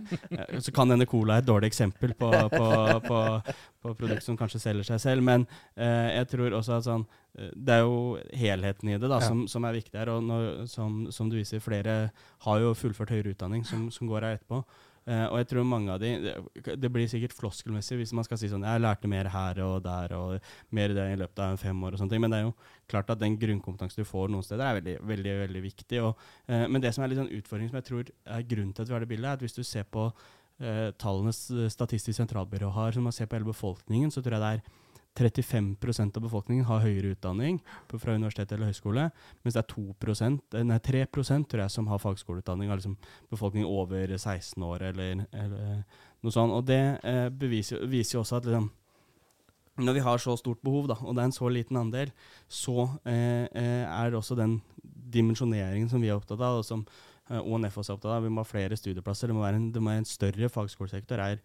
[0.68, 2.72] så kan denne cola er et dårlig eksempel på, på,
[3.10, 3.22] på,
[3.82, 5.26] på produkt som kanskje selger seg selv.
[5.26, 9.28] Men jeg tror også at sånn det er jo helheten i det da, ja.
[9.28, 10.14] som, som, er viktig her.
[10.14, 11.96] Og når, som, som, du viser, flere
[12.46, 14.62] har jo fullført høyere utdanning som, som går her etterpå.
[15.06, 16.32] Uh, og jeg tror mange av de det,
[16.82, 20.16] det, blir sikkert floskelmessig hvis man skal si sånn Jeg lærte mer her og der
[20.18, 22.24] og mer i det i løpet av fem år og sånne ting.
[22.24, 22.56] Men det er jo
[22.90, 26.02] klart at den grunnkompetansen du får noen steder, er veldig, veldig, veldig viktig.
[26.08, 28.86] Og, uh, men det som er litt sånn utfordring som jeg tror er grunnen til
[28.86, 31.44] at vi har det bildet, er at hvis du ser på uh, tallenes
[31.76, 34.85] Statistisk sentralbyrå har, som man ser på hele befolkningen, så tror jeg det er
[35.16, 39.10] 35% av befolkningen har høyere utdanning fra universitet eller høyskole,
[39.44, 42.98] mens det er 2% nei 3% tror jeg, som har fagskoleutdanning, av liksom
[43.32, 45.84] befolkningen over 16 år eller, eller
[46.26, 46.56] noe sånt.
[46.56, 48.70] Og det eh, beviser, viser jo også at liksom,
[49.86, 52.12] når vi har så stort behov, da, og det er en så liten andel,
[52.48, 54.60] så eh, eh er det også den
[55.16, 56.86] dimensjoneringen som vi er opptatt av, og som
[57.30, 58.24] eh, ONF også er opptatt av.
[58.24, 59.32] Vi må ha flere studieplasser.
[59.32, 61.20] Det må være en, det må være en større fagskolesektor.
[61.20, 61.40] er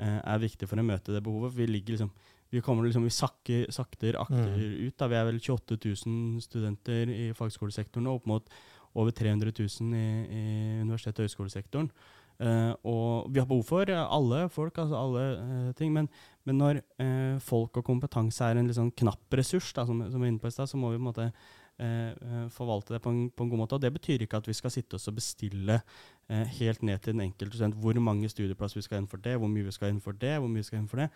[0.00, 1.56] eh, er viktig for å møte det behovet.
[1.56, 2.12] Vi ligger liksom
[2.50, 4.86] vi kommer liksom, vi sakker, sakter akter mm.
[4.86, 4.96] ut.
[4.98, 5.08] Da.
[5.10, 8.54] Vi er vel 28 000 studenter i fagskolesektoren og opp mot
[8.98, 10.46] over 300 000 i, i
[10.82, 11.92] universitet- og høyskolesektoren.
[12.40, 15.92] Uh, og vi har behov for alle folk, altså alle uh, ting.
[15.92, 16.08] Men,
[16.48, 20.30] men når uh, folk og kompetanse er en sånn knapp ressurs, da, som, som vi
[20.30, 21.28] er inne på i stad, så må vi på en måte
[22.52, 23.78] forvalte det på en, på en, god måte.
[23.78, 25.80] Og Det betyr ikke at vi skal sitte oss og bestille
[26.28, 29.36] eh, helt ned til den enkelte student hvor mange studieplasser vi skal ha innenfor det,
[29.40, 31.10] hvor mye vi skal ha innenfor det, hvor mye vi skal ha innenfor det.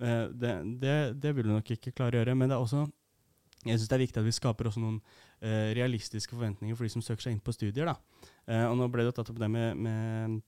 [0.00, 2.36] Eh, det, det, det vil du nok ikke klare å gjøre.
[2.36, 2.86] Men det er også
[3.60, 5.00] jeg synes det er viktig at vi skaper også noen
[5.44, 7.90] eh, realistiske forventninger for de som søker seg inn på studier.
[7.90, 8.22] Da.
[8.48, 10.38] Eh, og nå ble det tatt opp det med, med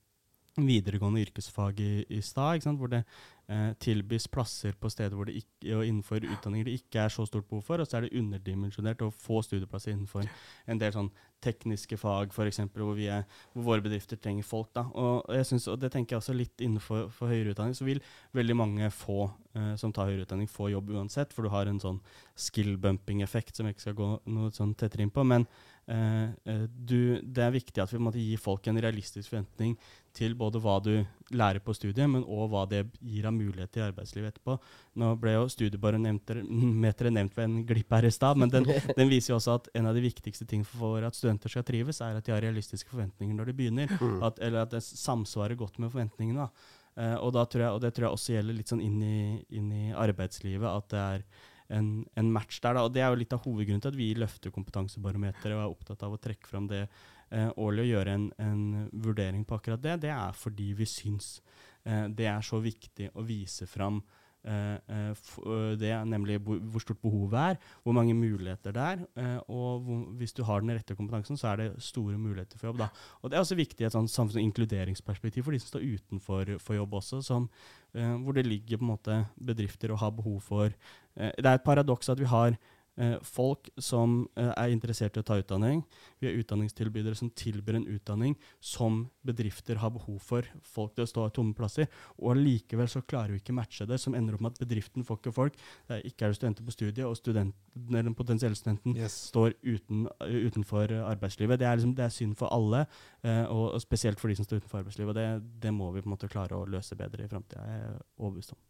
[0.57, 3.03] videregående yrkesfag i, i stad, hvor det
[3.49, 7.25] eh, tilbys plasser på steder hvor det ikke, og innenfor utdanninger det ikke er så
[7.25, 10.27] stort behov for, og så er det underdimensjonert å få studieplasser innenfor
[10.69, 11.09] en del sånn
[11.43, 14.69] tekniske fag, f.eks., hvor, hvor våre bedrifter trenger folk.
[14.77, 14.85] Da.
[14.93, 17.99] Og, jeg synes, og det tenker jeg også litt innenfor høyere utdanning, så vil
[18.37, 19.25] veldig mange få
[19.57, 21.99] eh, som tar høyere utdanning, få jobb uansett, for du har en sånn
[22.39, 25.25] skill-bumping-effekt som jeg ikke skal gå noe sånn tettere inn på.
[25.27, 25.49] men
[25.85, 29.73] du, det er viktig at vi måtte gi folk en realistisk forventning
[30.13, 30.91] til både hva du
[31.33, 34.57] lærer på studiet, men òg hva det gir av mulighet i arbeidslivet etterpå.
[35.01, 38.67] Nå ble jo studiebarometeret nevnt ved en glipp her i stad, men den,
[38.99, 42.01] den, viser jo også at en av de viktigste tingene for at studenter skal trives,
[42.05, 43.95] er at de har realistiske forventninger når de begynner.
[43.97, 44.19] Mm.
[44.29, 46.49] At, eller at det samsvarer godt med forventningene.
[46.93, 49.21] Uh, og, jeg, og, det tror jeg også gjelder litt sånn inn i,
[49.57, 50.69] inn i arbeidslivet.
[50.69, 51.25] at det er
[51.69, 52.77] en, en, match der.
[52.77, 52.85] Da.
[52.85, 56.03] Og Det er jo litt av hovedgrunnen til at vi løfter kompetansebarometeret og er opptatt
[56.03, 58.65] av å trekke fram det eh, årlig og gjøre en, en,
[59.05, 60.01] vurdering på akkurat det.
[60.07, 61.37] Det er fordi vi syns
[61.85, 64.01] eh, det er så viktig å vise fram
[64.43, 69.39] Eh, eh, eh, det nemlig hvor stort behovet er, hvor mange muligheter det er.
[69.47, 69.87] og
[70.19, 72.77] hvis du har den rette kompetansen, så er det store muligheter for jobb.
[72.77, 72.89] Da.
[73.21, 76.59] Og Det er også viktig i et samfunns- og inkluderingsperspektiv for de som står utenfor
[76.59, 77.49] for jobb også, som,
[77.93, 80.73] hvor det ligger på en måte bedrifter og har behov for
[81.15, 82.55] Det er et paradoks at vi har
[82.97, 85.81] eh, folk som eh, er interessert i å ta utdanning.
[86.21, 91.09] Vi har utdanningstilbydere som tilbyr en utdanning som bedrifter har behov for folk til å
[91.09, 91.89] stå tomme plasser.
[92.19, 95.21] Og likevel så klarer vi ikke matche det, som ender opp med at bedriften får
[95.21, 95.57] ikke folk.
[95.87, 97.55] Det er ikke er det studenter på studiet, og studenten,
[97.93, 99.15] den potensielle studenten yes.
[99.31, 101.61] står uten, utenfor arbeidslivet.
[101.61, 102.85] Det er, liksom, det er synd for alle,
[103.25, 105.15] eh, og, spesielt for de som står utenfor arbeidslivet.
[105.15, 107.83] og det, det, må vi på en måte klare å løse bedre i framtida, er
[107.83, 108.63] jeg overbevist om.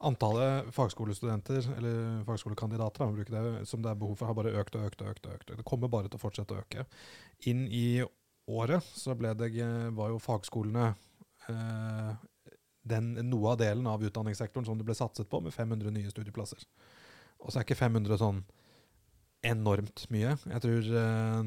[0.00, 5.02] Antallet fagskolestudenter, eller fagskolekandidater, det, som det er behov for, har bare økt og økt.
[5.02, 5.52] og økt, og økt.
[5.58, 6.84] Det kommer bare til å fortsette å øke.
[7.50, 8.02] Inn i
[8.48, 9.50] året så det,
[9.96, 10.92] var jo fagskolene
[11.50, 12.12] eh,
[12.88, 16.62] den, noe av delen av utdanningssektoren som det ble satset på, med 500 nye studieplasser.
[17.42, 18.42] Og så er ikke 500 sånn
[19.46, 20.34] enormt mye.
[20.50, 21.42] Jeg tror eh,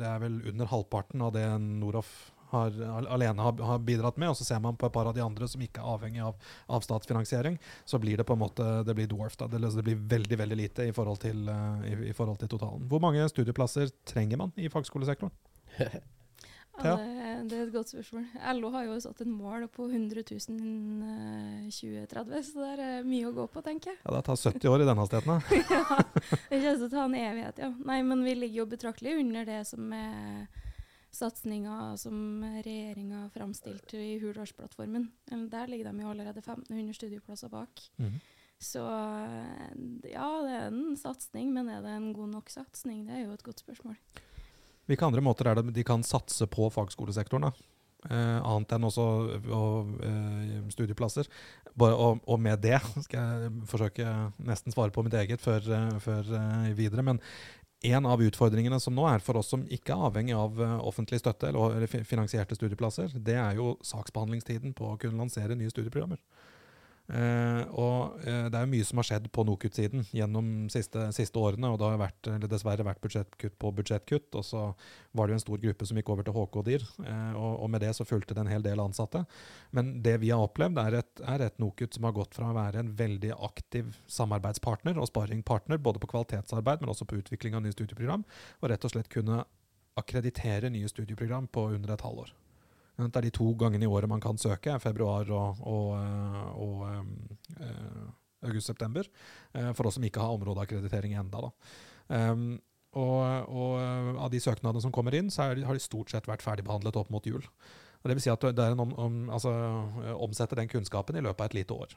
[0.00, 2.12] det er vel under halvparten av det Noroff
[2.50, 5.24] har, alene har, har, bidratt med, og så ser man på et par av de
[5.24, 8.96] andre som ikke er avhengig av, av statsfinansiering, så blir det på en måte det
[8.98, 9.36] blir dwarf.
[9.40, 9.48] Da.
[9.50, 12.86] Det, det blir veldig veldig lite i forhold, til, uh, i, i forhold til totalen.
[12.88, 15.34] Hvor mange studieplasser trenger man i fagskolesektoren?
[16.78, 18.26] Ja, det, det, er et godt spørsmål.
[18.54, 23.30] LO har jo satt et mål på 100 000 innen 2030, så det er mye
[23.30, 24.00] å gå på, tenker jeg.
[24.04, 25.42] Ja, Det tar 70 år i denne hastigheten.
[25.74, 25.98] ja,
[26.30, 27.72] det kommer til å ta en evighet, ja.
[27.90, 30.67] Nei, men vi ligger jo betraktelig under det som er
[31.18, 35.08] satsinga som regjeringa framstilte i Hurdalsplattformen.
[35.52, 37.82] Der ligger de jo allerede 1500 studieplasser bak.
[37.98, 38.18] Mm.
[38.58, 38.82] Så
[40.10, 43.04] ja, det er en satsing, men er det en god nok satsing?
[43.06, 43.98] Det er jo et godt spørsmål.
[44.88, 47.50] Hvilke andre måter er det de kan satse på fagskolesektoren?
[47.50, 47.68] da?
[48.06, 49.04] Eh, annet enn også
[49.50, 51.26] og, eh, studieplasser.
[51.78, 54.06] Bare, og, og, med det skal jeg forsøke
[54.38, 57.02] nesten svare på mitt eget før, uh, før eh, videre.
[57.02, 57.18] Men
[57.80, 61.20] en av utfordringene som nå er for oss som ikke er avhengig av uh, offentlig
[61.22, 66.18] støtte eller, finansierte studieplasser, det er jo saksbehandlingstiden på å kunne lansere nye studieprogrammer.
[67.08, 71.40] Uh, og uh, det er jo mye som har skjedd på NOKUT-siden gjennom siste, siste
[71.40, 71.70] årene.
[71.72, 74.28] Og det har vært, dessverre vært budsjettkutt på budsjettkutt.
[74.36, 74.64] Og så
[75.16, 76.84] var det jo en stor gruppe som gikk over til HK-DIR.
[77.00, 79.24] Uh, og, og, med det så fulgte det en hel del ansatte.
[79.76, 82.58] Men det vi har opplevd, er et, er et NOKUT som har gått fra å
[82.58, 87.64] være en veldig aktiv samarbeidspartner og sparringpartner, både på kvalitetsarbeid, men også på utvikling av
[87.64, 88.26] nye studieprogram,
[88.60, 89.44] og rett og slett kunne
[89.98, 92.34] akkreditere nye studieprogram på under et halvår.
[92.98, 96.80] Det er de to gangene i året man kan søke, februar og, og, eh, og
[97.62, 98.08] uh,
[98.48, 99.06] august-september.
[99.54, 101.52] Uh, for oss som ikke har områdeakkreditering ennå.
[102.08, 102.48] Um,
[102.98, 103.20] og,
[103.52, 103.76] og,
[104.18, 107.12] av de søknadene som kommer inn, så de, har de stort sett vært ferdigbehandlet opp
[107.14, 107.44] mot jul.
[108.02, 109.52] Og det vil si at en om, om, altså,
[110.18, 111.94] omsette den kunnskapen i løpet av et lite år.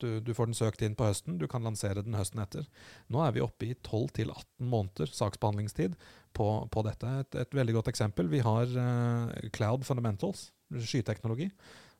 [0.00, 2.66] Du, du, får den søkt inn på høsten, du kan lansere den høsten etter.
[3.12, 5.96] Nå er vi oppe i 12-18 måneder saksbehandlingstid
[6.36, 7.16] på, på dette.
[7.22, 8.30] Et, et, veldig godt eksempel.
[8.32, 10.50] Vi har uh, Cloud Fundamentals,
[10.82, 11.48] skyteknologi,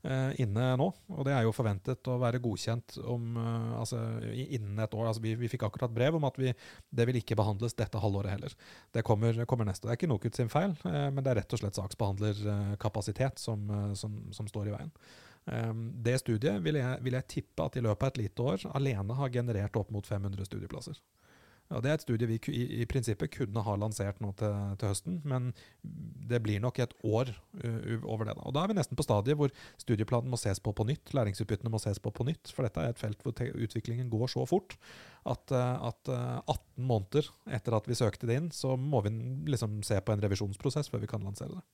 [0.08, 0.88] uh, inne nå.
[1.14, 4.00] Og det er jo forventet å være godkjent om, uh, altså,
[4.32, 5.10] innen et år.
[5.10, 6.52] Altså, vi, vi, fikk akkurat brev om at vi,
[6.90, 8.56] det vil ikke behandles dette halvåret heller.
[8.94, 9.86] Det kommer, kommer neste.
[9.86, 14.20] Det er ikke NOKUT sin feil, men det er rett og slett saksbehandlerkapasitet som, som,
[14.36, 14.92] som står i veien.
[15.46, 18.64] Um, det studiet vil jeg, vil jeg, tippe at i løpet av et lite år
[18.74, 20.98] alene har generert opp mot 500 studieplasser.
[21.66, 24.90] Ja, det er et studie vi i, i prinsippet kunne ha lansert nå til, til,
[24.92, 25.48] høsten, men
[25.82, 28.36] det blir nok et år uh, over det.
[28.38, 28.44] Da.
[28.46, 31.72] Og da er vi nesten på stadiet hvor studieplanen må ses på på nytt, læringsutbyttene
[31.74, 32.54] må ses på på nytt.
[32.54, 34.78] For dette er et felt hvor utviklingen går så fort
[35.26, 39.14] at, uh, at uh, 18 måneder etter at vi søkte det inn, så må vi
[39.50, 41.66] liksom se på en revisjonsprosess før vi kan lansere det.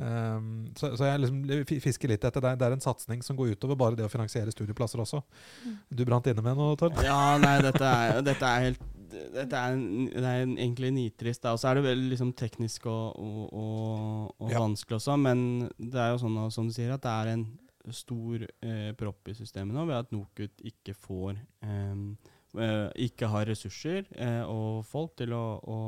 [0.00, 2.56] Um, så, så, jeg liksom fisker litt etter det.
[2.58, 5.20] Det er en satsing som går utover bare det å finansiere studieplasser også.
[5.66, 5.76] Mm.
[5.92, 6.98] Du brant inne med noe, Tord?
[7.04, 11.44] Ja, nei, dette er, dette er helt dette er, det er egentlig nitrist.
[11.50, 14.62] Og så er det veldig liksom, teknisk og, og, og, og ja.
[14.62, 15.16] vanskelig også.
[15.20, 15.44] Men
[15.76, 17.46] det er jo sånn som du sier, at det er en
[17.90, 21.32] stor eh, propp i systemet nå ved at NOKUT ikke får
[21.66, 21.96] eh,
[23.02, 25.78] Ikke har ressurser eh, og folk til å, å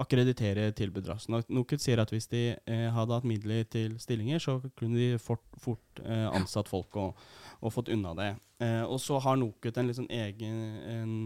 [0.00, 1.30] akkreditere tilbud raskt.
[1.52, 5.44] NOKUT sier at hvis de eh, hadde hatt midler til stillinger, så kunne de fort,
[5.60, 7.18] fort eh, ansatt folk og,
[7.60, 8.30] og, fått unna det.
[8.64, 10.62] Eh, og så har NOKUT en sånn egen
[10.94, 11.16] en,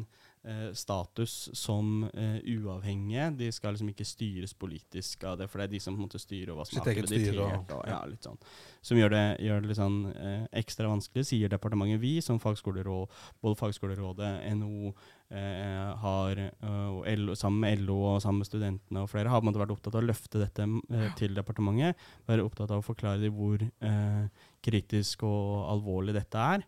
[0.75, 3.31] status som uh, uavhengige.
[3.39, 6.07] De skal liksom ikke styres politisk av det, for det er de som på en
[6.07, 7.73] måte styrer hva som er akkreditert.
[7.75, 8.39] Og, ja, litt sånn.
[8.87, 12.03] Som gjør det, gjør det litt sånn uh, ekstra vanskelig, sier departementet.
[12.03, 14.31] Vi som fagskoleråd, både Fagskolerådet,
[14.61, 14.91] NHO,
[15.35, 19.57] eh, har, og LO, sammen med LO og sammen med studentene og flere, har man
[19.57, 20.67] vært opptatt av å løfte dette
[21.19, 21.97] til departementet.
[22.29, 23.65] Være opptatt av å forklare dem hvor
[24.67, 26.67] kritisk og alvorlig dette er.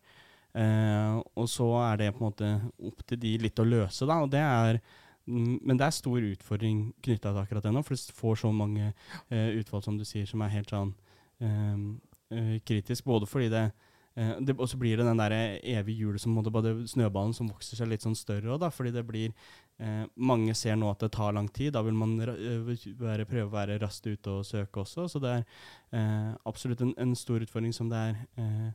[0.59, 2.47] Uh, og så er det på en måte
[2.89, 4.17] opp til de litt å løse, da.
[4.25, 4.81] Og det er,
[5.31, 8.51] mm, men det er stor utfordring knytta til akkurat det nå, for du får så
[8.51, 10.91] mange eh, utfall som du sier, som er helt sånn
[11.39, 13.07] eh, kritisk.
[13.07, 13.69] Både fordi det,
[14.43, 17.93] det Og så blir det den der evige hjulet som bare snøballen som vokser seg
[17.93, 18.67] litt sånn større òg.
[18.75, 19.31] Fordi det blir
[20.19, 21.71] Mange ser nå at det tar lang tid.
[21.77, 25.07] Da vil man være, prøve å være raskt ute og søke også.
[25.07, 28.75] Så det er absolutt en, en, stor utfordring som det er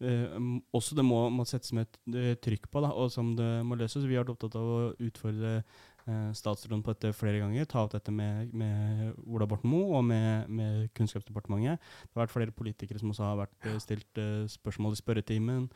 [0.00, 3.76] også det må, må settes med et uh, trykk på, da, og som det må
[3.76, 4.06] løses.
[4.08, 7.68] Vi har vært opptatt av å utfordre uh, statsråden på dette flere ganger.
[7.68, 11.82] Ta opp dette med, med Ola Borten Moe og med, med, Kunnskapsdepartementet.
[12.06, 15.68] Det har vært flere politikere som også har vært, stilt spørsmål i spørretimen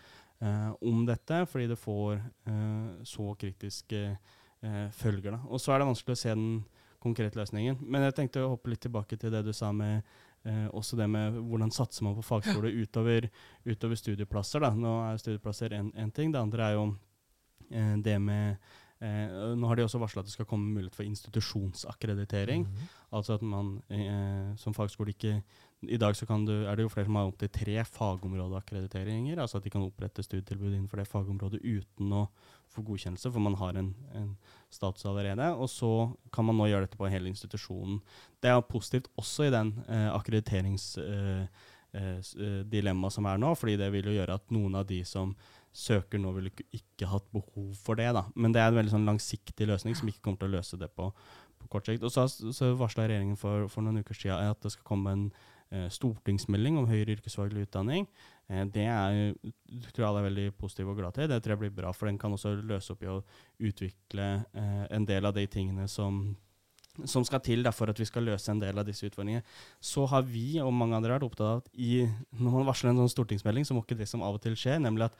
[0.84, 2.18] om dette, fordi det får
[3.08, 4.00] så kritiske
[4.98, 5.36] følger.
[5.36, 5.38] Da.
[5.46, 6.48] Og så er det vanskelig å se den
[7.04, 7.78] konkrete løsningen.
[7.84, 10.02] Men jeg tenkte å hoppe litt tilbake til det du sa med
[10.44, 13.30] Eh, også det med hvordan satser man på fagskole utover,
[13.64, 14.60] utover studieplasser.
[14.60, 14.74] Da.
[14.76, 16.34] Nå er studieplasser én ting.
[16.34, 16.82] Det andre er jo
[17.70, 18.58] eh, det med
[19.04, 22.64] Eh, nå har de også varsla at det skal komme mulighet for institusjonsakkreditering.
[22.64, 22.92] Mhm.
[23.12, 25.42] Altså at man eh, som fagskole ikke
[25.90, 29.40] I dag kan du, er det jo flere som har opptil tre fagområdeakkrediteringer.
[29.42, 32.28] Altså at de kan opprette studietilbud innenfor det fagområdet uten å
[32.74, 34.30] få godkjennelse, for man har en, en
[34.72, 35.46] status allerede.
[35.54, 35.90] Og så
[36.34, 38.00] kan man nå gjøre dette på hele institusjonen.
[38.42, 41.52] Det er positivt også i den eh, akkrediteringsdilemmaet
[41.94, 45.36] eh, eh, som er nå, fordi det vil jo gjøre at noen av de som
[45.74, 48.10] søker nå, vil ikke, hatt behov for det.
[48.14, 48.22] da.
[48.34, 50.90] Men det er en veldig sånn langsiktig løsning som ikke kommer til å løse det
[50.94, 51.04] på,
[51.58, 52.06] på kort sikt.
[52.06, 55.26] Og så, så varsla regjeringen for, for noen uker siden at det skal komme en
[55.34, 55.52] Eh,
[55.90, 58.04] stortingsmelding om høyere yrkesfaglig utdanning.
[58.50, 59.34] Eh, det er,
[59.92, 61.28] tror jeg alle er veldig positive og glad til.
[61.30, 63.20] Det tror jeg blir bra, for den kan også løse opp i å
[63.64, 66.20] utvikle eh, en del av de tingene som,
[67.08, 69.46] som skal til for at vi skal løse en del av disse utfordringene.
[69.80, 72.04] Så har vi og mange andre vært opptatt av at i,
[72.36, 74.80] når man varsler en sånn stortingsmelding, så må ikke det som av og til skjer,
[74.84, 75.18] nemlig at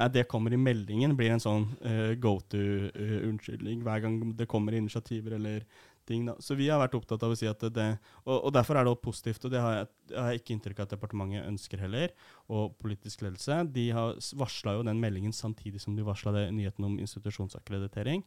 [0.00, 4.48] nei, det kommer i meldingen, blir en sånn uh, go to-unnskyldning uh, hver gang det
[4.50, 5.66] kommer initiativer eller
[6.08, 6.26] ting.
[6.28, 6.36] Da.
[6.42, 7.88] Så vi har vært opptatt av å si at det,
[8.24, 10.80] og, og derfor er det også positivt, og det har jeg, jeg har ikke inntrykk
[10.80, 12.14] av at departementet ønsker heller,
[12.52, 13.58] og politisk ledelse.
[13.74, 18.24] De har varsla jo den meldingen samtidig som de varsla nyheten om institusjonsakkreditering.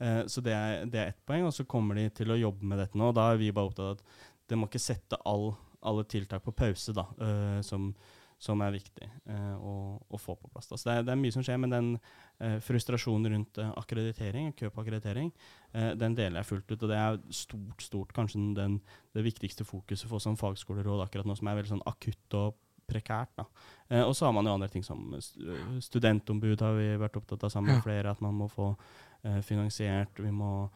[0.00, 2.66] Eh, så det er, det er ett poeng, og så kommer de til å jobbe
[2.66, 3.10] med dette nå.
[3.10, 5.52] og Da er vi bare opptatt av at det må ikke sette all,
[5.86, 7.92] alle tiltak på pause, da, eh, som
[8.40, 10.70] som er viktig eh, å, å, få på plass.
[10.72, 11.90] Altså det er, det er, mye som skjer, men den
[12.40, 15.28] eh, frustrasjonen rundt eh, akkreditering, kø på akkreditering,
[15.74, 16.78] eh, den deler jeg fullt ut.
[16.78, 18.78] Og det er stort, stort kanskje den,
[19.16, 22.56] det viktigste fokuset for som fagskoleråd akkurat nå, som er veldig sånn akutt og
[22.90, 23.34] prekært.
[23.38, 23.46] Da.
[23.90, 25.12] Eh, og så har man jo andre ting som
[25.84, 30.16] studentombud har vi vært opptatt av sammen med flere, at man må få eh, finansiert.
[30.16, 30.70] Vi må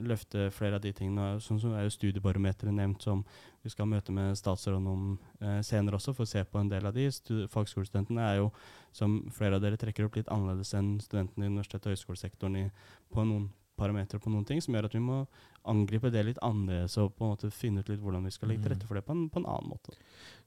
[0.00, 1.36] løfte flere av de tingene.
[1.44, 3.24] Sånn som er jo Studiebarometeret nevnt, som
[3.64, 5.04] vi skal møte med statsråden om
[5.42, 7.08] eh, senere også, for å se på en del av de.
[7.52, 8.50] Fagskolestudentene er jo,
[8.96, 12.66] som flere av dere trekker opp, litt annerledes enn studentene i universitet- og høyskolesektoren i,
[13.12, 15.20] på noen parametere på noen ting, som gjør at vi må
[15.68, 18.64] angripe det litt annerledes og på en måte finne ut litt hvordan vi skal legge
[18.64, 18.90] til rette mm.
[18.90, 19.94] for det på en, på en annen måte.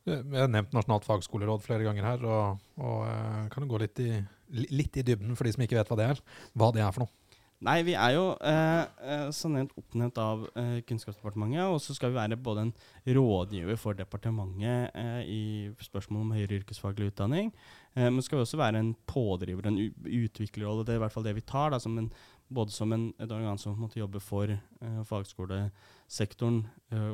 [0.04, 3.08] Vi har nevnt Nasjonalt fagskoleråd flere ganger her, og, og
[3.54, 4.12] kan kan gå litt i,
[4.74, 6.24] litt i dybden for de som ikke vet hva det er.
[6.58, 7.21] Hva det er for noe?
[7.62, 8.88] Nei, vi er jo eh,
[9.30, 11.62] sånn som nevnt oppnevnt av eh, Kunnskapsdepartementet.
[11.70, 12.72] Og så skal vi være både en
[13.20, 15.44] rådgiver for departementet eh, i
[15.86, 17.52] spørsmål om høyere yrkesfaglig utdanning.
[17.94, 20.88] Eh, men skal vi også være en pådriver, en utviklerrolle.
[20.88, 21.70] Det er i hvert fall det vi tar.
[21.76, 22.08] Da, som en,
[22.50, 26.64] både som en, et organ som måtte jobbe for eh, fagskolesektoren,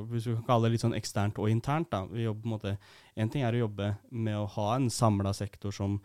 [0.09, 1.91] hvis vi kan kalle det litt sånn eksternt og internt.
[1.91, 2.05] Da.
[2.07, 2.77] Vi jobber på en måte,
[3.17, 5.99] En ting er å jobbe med å ha en samla sektor som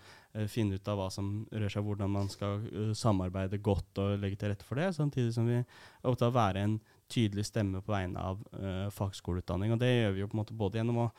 [0.48, 4.38] finne ut av hva som rører seg, hvordan man skal uh, samarbeide godt og legge
[4.40, 5.66] til rette for det, samtidig som vi er
[6.08, 6.78] opptatt av å være en
[7.12, 9.74] tydelig stemme på vegne av uh, fagskoleutdanning.
[9.74, 11.12] Og det gjør vi jo på en måte både gjennom å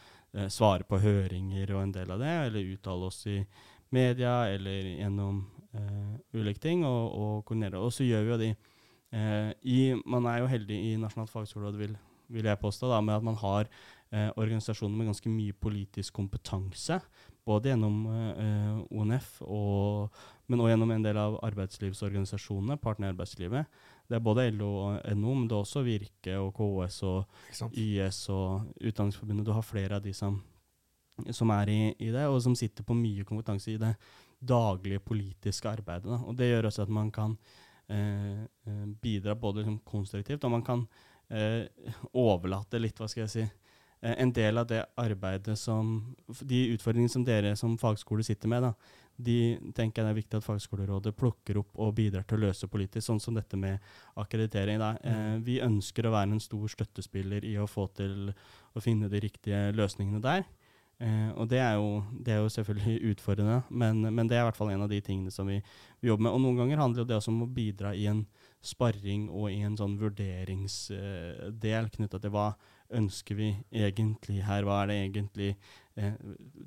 [0.49, 3.35] svare på høringer og en del av det, eller uttale oss i
[3.93, 5.43] media eller gjennom
[6.33, 7.77] ulike ting, og, og koordinere.
[7.77, 8.47] Og så gjør vi jo de
[9.61, 9.77] i,
[10.09, 11.93] Man er jo heldig i Nasjonalt fagskoleråd, vil,
[12.33, 13.69] vil jeg påstå, da, med at man har
[14.09, 16.97] eh, organisasjoner med ganske mye politisk kompetanse
[17.45, 17.97] både gjennom
[18.39, 23.81] eh, ONF, og, men også gjennom en del av arbeidslivsorganisasjonene, partene i arbeidslivet.
[24.07, 28.21] Det er både LO og NO, men det er også Virke og KS og YS
[28.33, 29.47] og Utdanningsforbundet.
[29.47, 30.37] Du har flere av de som,
[31.31, 33.93] som er i, i, det, og som sitter på mye kompetanse i det
[34.43, 36.11] daglige politiske arbeidet.
[36.11, 36.19] Da.
[36.27, 37.35] Og det gjør også at man kan
[37.87, 40.87] eh, eh bidra både liksom, konstruktivt, og man kan
[41.29, 41.67] eh,
[42.11, 43.45] overlate litt, hva skal jeg si,
[44.03, 48.73] en del av det arbeidet som De utfordringene som dere som fagskole sitter med, da,
[49.15, 52.69] de tenker jeg det er viktig at Fagskolerådet plukker opp og bidrar til å løse
[52.71, 53.77] politisk, sånn som dette med
[54.19, 54.81] akkreditering.
[54.81, 54.95] Da.
[55.03, 55.43] Eh, mm.
[55.45, 58.33] vi ønsker å være en stor støttespiller i å få til
[58.73, 60.45] å finne de riktige løsningene der.
[61.03, 64.49] Eh, og det er, jo, det er, jo, selvfølgelig utfordrende, men, men, det er i
[64.49, 65.59] hvert fall en av de tingene som vi,
[66.01, 66.33] vi jobber med.
[66.33, 68.25] Og noen ganger handler det også om å bidra i en
[68.63, 72.53] sparring og i en sånn vurderingsdel knytta til hva
[72.93, 74.65] ønsker vi egentlig her?
[74.67, 75.49] Hva er det egentlig
[75.95, 76.15] eh,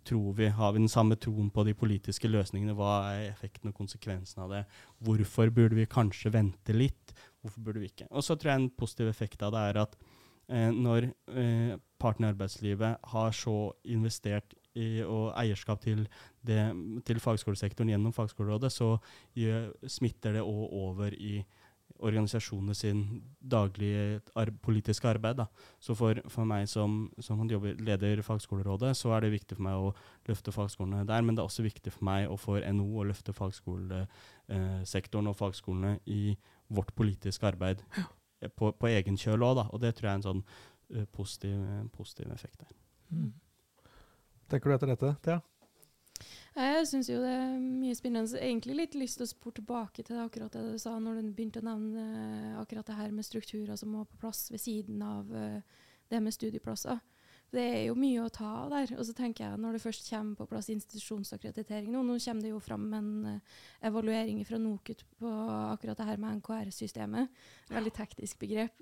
[0.06, 0.50] tror vi?
[0.54, 2.76] Har vi den samme troen på de politiske løsningene?
[2.78, 4.62] Hva er effekten og konsekvensen av det?
[5.04, 7.14] Hvorfor burde vi kanskje vente litt?
[7.40, 8.10] Hvorfor burde vi ikke?
[8.10, 9.98] Og så tror jeg en positiv effekt av det er at
[10.48, 16.04] eh, når eh, partene i arbeidslivet har så investert i, og eierskap til,
[16.46, 16.60] det,
[17.08, 18.96] til fagskolesektoren gjennom fagskolerådet, så
[19.38, 21.38] gjør, smitter det òg over i
[22.04, 25.36] organisasjonene sin daglige ar politiske arbeid.
[25.40, 25.46] Da.
[25.80, 29.74] Så for, for meg som, som jobber, leder fagskolerådet, så er det viktig for meg
[29.80, 29.94] å
[30.28, 31.22] løfte fagskolene der.
[31.24, 35.98] Men det er også viktig for meg og for NO å løfte fagskolesektoren og fagskolene
[36.04, 36.36] i
[36.68, 38.06] vårt politiske arbeid ja.
[38.48, 41.58] på, på, egen kjøl òg, Og det tror jeg er en sånn uh, positiv,
[41.94, 42.72] positiv, effekt der.
[43.10, 43.32] Mm.
[44.50, 45.40] Tenker du etter dette, Thea?
[46.56, 48.30] Jeg syns jo det er mye spennende.
[48.30, 51.34] Så Egentlig litt lyst til å spore tilbake til akkurat det du sa når du
[51.36, 55.02] begynte å nevne eh, akkurat det her med strukturer som må på plass ved siden
[55.04, 55.60] av eh,
[56.08, 57.02] det med studieplasser.
[57.52, 58.94] Det er jo mye å ta av der.
[58.96, 62.54] Og så tenker jeg når det først kommer på plass institusjonsakkreditering nå, nå kommer det
[62.54, 63.54] jo fram en eh,
[63.92, 65.36] evaluering fra NOKUT på
[65.76, 67.36] akkurat det her med NKR-systemet.
[67.68, 68.80] Veldig teknisk begrep.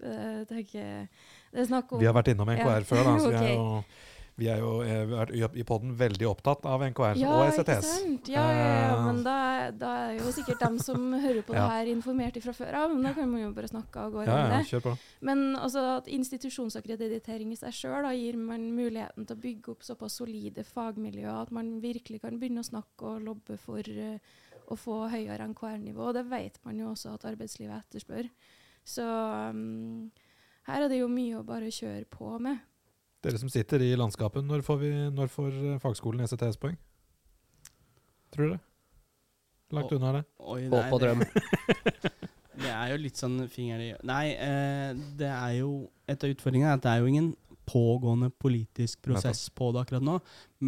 [0.49, 1.11] Tenker,
[1.51, 2.83] det er snakk om Vi har vært innom NKR Ja.
[2.87, 3.81] før, da, så vi er jo,
[4.37, 8.29] vi er jo eh, i- poden podden veldig opptatt av NKR ja, og ikke sant?
[8.29, 9.37] Ja, ja, ja, Eh, men da,
[9.71, 12.95] da er jo sikkert dem som hører på det her, informert fra før av.
[12.95, 14.95] Men da kan man jo bare snakke og gå ja, det.
[15.25, 20.19] Men altså at institusjonsakkreditering i seg sjøl gir man muligheten til å bygge opp såpass
[20.21, 24.19] solide fagmiljøer at man virkelig kan begynne å snakke og lobbe for uh,
[24.67, 26.11] å få høyere NKR-nivå.
[26.17, 28.31] Det vet man jo også at arbeidslivet etterspør.
[28.85, 29.05] Så
[29.55, 30.11] um,
[30.69, 32.63] her er det jo mye å bare kjøre på med.
[33.25, 36.77] Dere som sitter i landskapet, når får, vi, når får eh, fagskolen ECTS-poeng?
[38.35, 38.61] Tror dere?
[39.75, 40.25] Langt unna det?
[40.39, 41.25] Håp og drøm.
[42.55, 46.71] Det er jo litt sånn finger i Nei, eh, det er jo Et av utfordringene
[46.71, 47.33] er at det er jo ingen
[47.65, 50.19] pågående politisk prosess på det akkurat nå.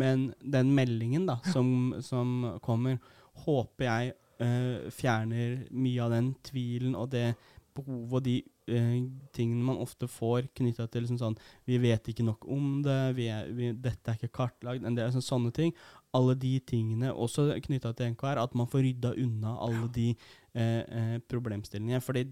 [0.00, 1.68] Men den meldingen da, som,
[2.10, 2.96] som kommer,
[3.44, 7.34] håper jeg eh, fjerner mye av den tvilen og det
[7.76, 8.38] behovet og de
[8.68, 8.96] eh,
[9.36, 11.38] tingene man ofte får knytta til liksom sånn
[11.68, 14.86] Vi vet ikke nok om det, vi er, vi, dette er ikke kartlagd.
[14.86, 15.72] En del sånn, sånne ting.
[16.16, 20.82] Alle de tingene, også knytta til NKR, at man får rydda unna alle de eh,
[20.82, 22.02] eh, problemstillingene.
[22.04, 22.28] Fordi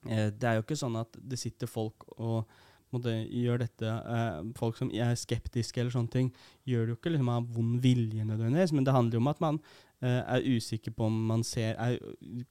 [0.00, 2.48] det er jo ikke sånn at det sitter folk og
[2.94, 6.32] måte, gjør dette eh, Folk som er skeptiske eller sånne ting,
[6.68, 9.42] gjør det jo ikke liksom av vond vilje nødvendigvis, men det handler jo om at
[9.44, 9.60] man
[10.00, 11.98] er usikker på om man ser, er,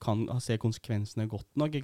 [0.01, 1.77] kan se konsekvensene godt nok.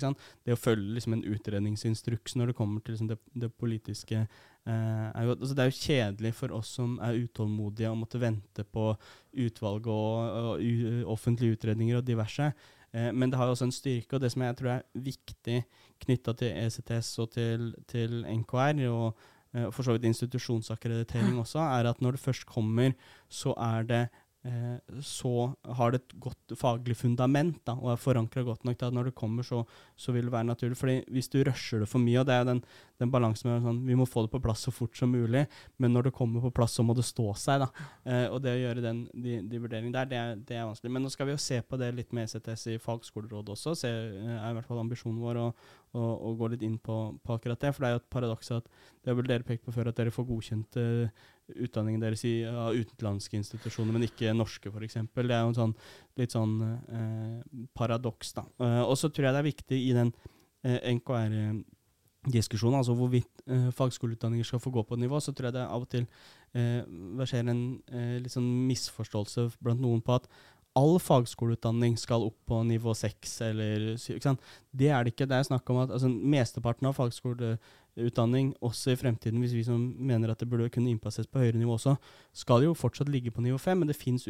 [0.45, 5.07] Det å følge liksom, en utredningsinstruks når det kommer til liksom, det, det politiske eh,
[5.09, 8.63] er jo, altså, Det er jo kjedelig for oss som er utålmodige og måtte vente
[8.63, 8.91] på
[9.45, 12.51] utvalg og, og u, offentlige utredninger og diverse.
[12.95, 15.61] Eh, men det har jo også en styrke, og det som jeg tror er viktig
[16.05, 19.17] knytta til ECTS og til, til NKR, og
[19.53, 22.95] eh, for så vidt institusjonsakkreditering også, er at når det først kommer,
[23.29, 24.21] så er det eh,
[25.01, 25.31] så
[25.77, 29.09] har det et godt faglig fundament da, og er forankra godt nok til at når
[29.09, 29.63] det kommer, så,
[29.97, 30.77] så vil det være naturlig.
[30.77, 32.61] Fordi hvis du rusher det for mye, og det er jo den,
[33.01, 35.45] den balansen med sånn, vi må få det på plass så fort som mulig,
[35.81, 37.65] men når det kommer på plass, så må det stå seg.
[37.65, 37.87] da.
[38.05, 40.93] Eh, og det å gjøre den, de, de vurderingene der, det er, det er vanskelig.
[40.93, 43.75] Men nå skal vi jo se på det litt med ECTS i fagskolerådet også.
[43.81, 45.47] Se, eh, er i hvert fall ambisjonen vår å,
[45.97, 47.73] å, å gå litt inn på, på akkurat det.
[47.73, 48.69] For det er jo et paradoks at
[49.01, 52.39] det har vel dere pekt på før, at dere får godkjent eh, utdanningen deres i
[52.41, 54.97] ja, utenlandske institusjoner, men ikke norske, f.eks.
[55.13, 55.75] Det er jo en sånn
[56.19, 57.39] litt sånn eh,
[57.77, 58.45] paradoks, da.
[58.63, 60.11] Eh, og så tror jeg det er viktig i den
[60.65, 65.57] eh, NKR-diskusjonen, altså hvorvidt eh, fagskoleutdanninger skal få gå på et nivå, så tror jeg
[65.59, 66.07] det av og til
[66.57, 66.81] eh,
[67.21, 70.29] verserer en eh, litt sånn misforståelse blant noen på at
[70.75, 74.19] all fagskoleutdanning skal opp på nivå 6 eller syv.
[74.75, 75.27] Det er det ikke.
[75.29, 76.97] Det er snakk om at altså, mesteparten av
[77.95, 81.57] fagskoleutdanning, også i fremtiden, hvis vi som mener at det burde kunne innpasses på høyere
[81.57, 81.95] nivå også,
[82.33, 84.27] skal jo fortsatt ligge på nivå 5, men det fins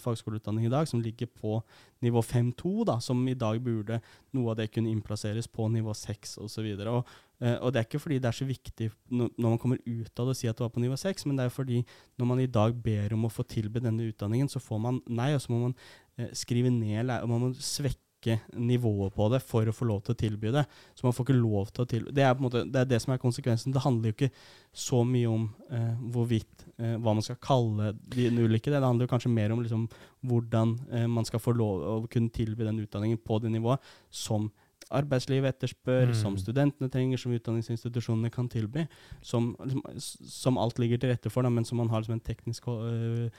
[0.00, 1.60] fagskoleutdanning i dag som ligger på
[2.02, 4.00] nivå 5-2, da, som i dag burde
[4.32, 6.66] noe av det kunne innplasseres på nivå 6 osv.
[6.86, 7.06] Og,
[7.40, 10.26] eh, og det er ikke fordi det er så viktig når, man kommer ut av
[10.26, 11.84] det å si at det var på nivå 6, men det er fordi
[12.16, 15.34] når man i dag ber om å få tilbudt denne utdanningen, så får man nei,
[15.34, 15.74] og så må man
[16.16, 18.09] eh, skrive ned og man må svekke
[18.54, 20.64] nivået på det for å få lov til å tilby det.
[20.94, 23.14] Så man får ikke lov til å tilby Det er måte, det er det som
[23.14, 23.72] er konsekvensen.
[23.72, 24.30] Det handler jo ikke
[24.72, 28.70] så mye om eh, hvorvidt eh, hva man skal kalle de ulike.
[28.70, 29.86] Det handler jo kanskje mer om liksom,
[30.26, 34.50] hvordan eh, man skal få lov å kunne tilby den utdanningen på det nivået som
[34.90, 36.14] arbeidslivet etterspør, Mm.
[36.14, 38.86] som studentene trenger, som utdanningsinstitusjonene kan tilby.
[39.22, 39.56] Som,
[39.98, 43.30] som alt ligger til rette for, da, men som man har liksom en teknisk øh,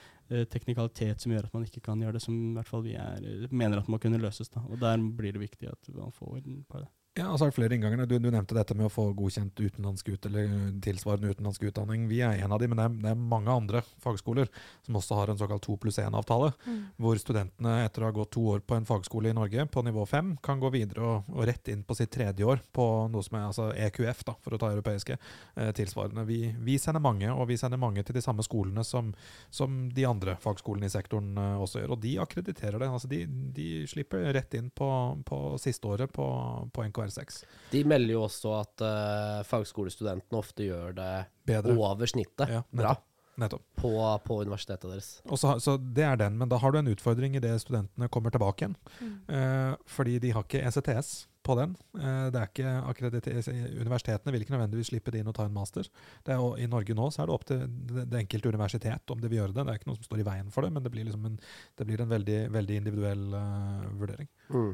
[0.48, 3.48] teknikalitet som gjør at man ikke kan gjøre det, som i hvert fall vi er,
[3.50, 4.48] mener at må kunne løses.
[4.48, 4.60] Da.
[4.70, 6.88] Og Der blir det viktig at man får orden på det.
[7.12, 8.06] Ja, altså er flere innganger.
[8.08, 12.06] Du, du nevnte dette med å få godkjent utenlandsk ut, eller tilsvarende utenlandsk utdanning.
[12.08, 14.48] Vi er en av de, men det er, det er mange andre fagskoler
[14.86, 16.78] som også har en såkalt 2 pluss 1-avtale, Mm.
[16.96, 20.06] hvor studentene etter å ha gått to år på en fagskole i Norge på nivå
[20.08, 23.36] 5, kan gå videre og, og rett inn på sitt tredje år på noe som
[23.36, 26.24] er altså EQF, da, for å ta europeiske eh, tilsvarende.
[26.28, 29.12] Vi, vi sender mange, og vi sender mange til de samme skolene som,
[29.52, 31.96] som de andre fagskolene i sektoren eh, også gjør.
[31.98, 32.88] Og de akkrediterer det.
[32.88, 34.88] altså De, de slipper rett inn på,
[35.28, 36.30] på siste året på,
[36.72, 37.42] på NKR6.
[37.72, 41.14] De melder jo også at uh, fagskolestudentene ofte gjør det
[41.48, 41.76] Bedre.
[41.78, 42.96] over snittet Ja, bra
[43.34, 43.64] nettopp.
[43.74, 45.10] På, på universitetet deres.
[45.24, 48.10] Og så, så det er den, men da har du en utfordring i det studentene
[48.12, 48.78] kommer tilbake igjen.
[49.00, 49.12] Mm.
[49.36, 51.28] Eh, fordi de har ikke ECTS.
[51.42, 51.72] på den.
[51.98, 53.48] Eh, det er ikke akkrediter-
[53.80, 55.88] Universitetene vil ikke nødvendigvis slippe det inn og ta en master.
[56.22, 59.18] Det er, I Norge nå så er det opp til det, det enkelte universitet om
[59.18, 59.64] de vil gjøre det.
[59.66, 61.40] Det er ikke noe som står i veien for det, men det blir, liksom en,
[61.74, 64.30] det blir en veldig, veldig individuell uh, vurdering.
[64.54, 64.70] Mm.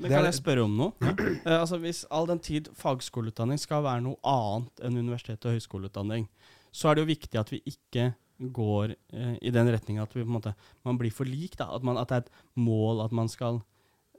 [0.00, 0.92] Men Det kan jeg spørre om noe?
[1.46, 6.26] Eh, altså Hvis all den tid fagskoleutdanning skal være noe annet enn universitet- og høyskoleutdanning,
[6.72, 10.22] så er det jo viktig at vi ikke går uh, i den retninga at vi,
[10.22, 10.54] på en måte,
[10.86, 11.58] man blir for lik.
[11.60, 11.68] Da.
[11.76, 13.60] At, man, at det er et mål at man skal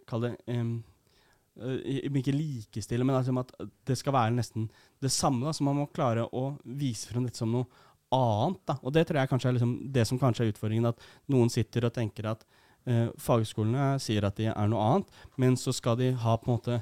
[0.09, 3.53] kalle det eh, Ikke likestille, men altså at
[3.87, 4.69] det skal være nesten
[5.01, 5.45] det samme.
[5.47, 7.65] Da, så man må klare å vise frem dette som noe
[8.13, 8.61] annet.
[8.67, 8.77] Da.
[8.83, 10.91] Og det tror jeg kanskje er liksom det som kanskje er utfordringen.
[10.91, 12.45] At noen sitter og tenker at
[13.17, 15.07] fagskolene sier at de er noe annet,
[15.37, 16.77] men så skal de ha på en måte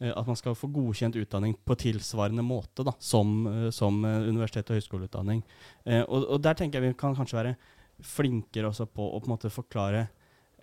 [0.00, 4.26] eh, at man skal få godkjent utdanning på tilsvarende måte da, som, eh, som eh,
[4.28, 5.44] universitet- og høyskoleutdanning.
[5.86, 7.56] Eh, og, og der tenker jeg vi kan kanskje være
[8.02, 10.08] flinkere også på å på en måte forklare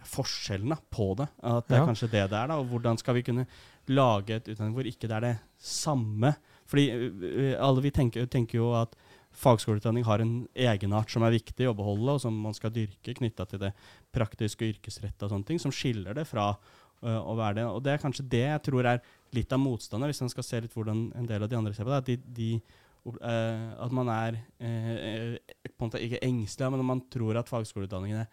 [0.03, 1.27] forskjellene på det.
[1.45, 1.85] At det er Ja.
[1.87, 2.47] kanskje det det er.
[2.47, 3.47] da, og Hvordan skal vi kunne
[3.87, 6.35] lage et utdanning hvor ikke det er det samme?
[6.65, 8.95] Fordi eh, alle vi tenker, tenker jo at
[9.37, 13.47] fagskoleutdanning har en egenart som er viktig å beholde, og som man skal dyrke knytta
[13.49, 13.71] til det
[14.13, 17.65] praktiske og yrkesretta og sånne ting, som skiller det fra uh, å være det.
[17.69, 19.01] Og det er kanskje det jeg tror er
[19.35, 21.87] litt av motstanden, hvis en skal se litt hvordan en del av de andre ser
[21.87, 22.01] på det.
[22.03, 25.31] At, de, de, Uh, at man er øh,
[25.65, 28.27] på en måte ikke engstelig, men man tror at fagskoleutdanningene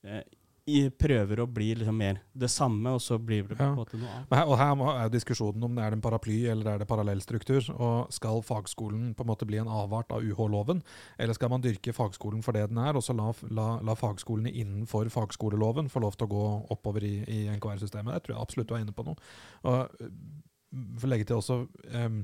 [0.00, 0.22] i,
[0.96, 4.08] prøver å bli liksom mer det samme, og så blir det på en måte noe
[4.08, 4.30] annet.
[4.48, 7.68] Og her er jo diskusjonen om det er en paraply eller er det parallellstruktur.
[7.74, 10.80] Og skal fagskolen på en måte bli en avart av UH-loven,
[11.20, 14.52] eller skal man dyrke fagskolen for det den er, og så la, la, la fagskolene
[14.52, 18.16] innenfor fagskoleloven få lov til å gå oppover i, i NKR-systemet?
[18.16, 19.20] Jeg tror jeg absolutt du er inne på noe.
[19.68, 20.10] Og øh,
[20.96, 21.60] for å legge til også
[21.92, 22.22] ehm,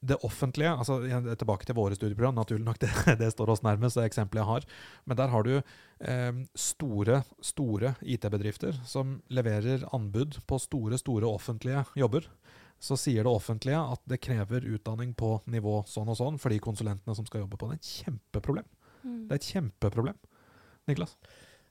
[0.00, 0.98] det offentlige, altså
[1.38, 2.90] tilbake til våre studieprogram, naturlig nok, det,
[3.20, 4.66] det står oss nærmest, det eksempelet jeg har.
[5.08, 11.86] Men der har du eh, store, store IT-bedrifter som leverer anbud på store, store offentlige
[11.96, 12.28] jobber.
[12.82, 16.60] Så sier det offentlige at det krever utdanning på nivå sånn og sånn for de
[16.60, 17.78] konsulentene som skal jobbe på det.
[17.78, 18.68] Er et kjempeproblem.
[19.00, 19.22] Mm.
[19.24, 20.18] Det er et kjempeproblem.
[20.90, 21.16] Niklas?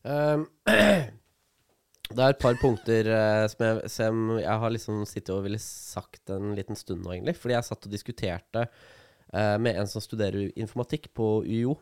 [0.01, 0.47] Um,
[2.13, 5.59] det er et par punkter eh, som, jeg, som jeg har liksom sittet og ville
[5.61, 7.35] sagt en liten stund nå, egentlig.
[7.39, 11.79] Fordi jeg satt og diskuterte eh, med en som studerer informatikk på UiO.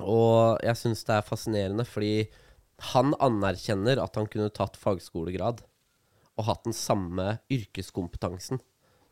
[0.00, 2.28] Og jeg syns det er fascinerende, fordi
[2.92, 5.62] han anerkjenner at han kunne tatt fagskolegrad
[6.36, 8.60] og hatt den samme yrkeskompetansen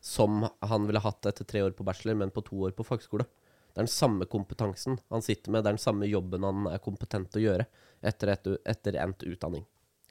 [0.04, 3.24] som han ville hatt etter tre år på bachelor, men på to år på fagskole.
[3.72, 6.82] Det er den samme kompetansen han sitter med, det er den samme jobben han er
[6.84, 7.68] kompetent til å gjøre
[8.04, 9.64] etter, etter, etter endt utdanning.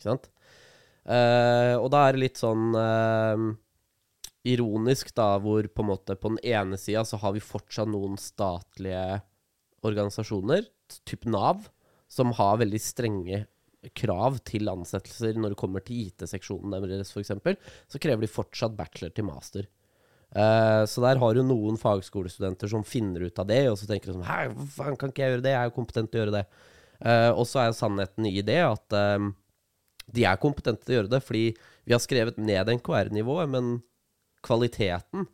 [0.04, 0.32] Ikke sant?
[1.04, 3.52] Uh, og da er det litt sånn uh,
[4.48, 8.16] ironisk, da, hvor på en måte på den ene sida så har vi fortsatt noen
[8.20, 9.20] statlige
[9.84, 10.68] organisasjoner,
[11.08, 11.68] typ Nav,
[12.12, 13.44] som har veldig strenge
[14.00, 17.34] krav til ansettelser når det kommer til IT-seksjonen deres, f.eks.
[17.92, 19.68] Så krever de fortsatt bachelor til master.
[20.34, 24.10] Uh, så der har du noen fagskolestudenter som finner ut av det, og så tenker
[24.10, 25.56] de sånn Hæ, faen kan ikke jeg gjøre det?
[25.58, 26.48] Jeg er jo kompetent til å gjøre det.
[27.36, 28.94] Og så er sannheten i det at
[30.12, 31.46] de er kompetente til å gjøre det, fordi
[31.84, 33.78] vi har skrevet ned NKR-nivået, men
[34.44, 35.28] kvaliteten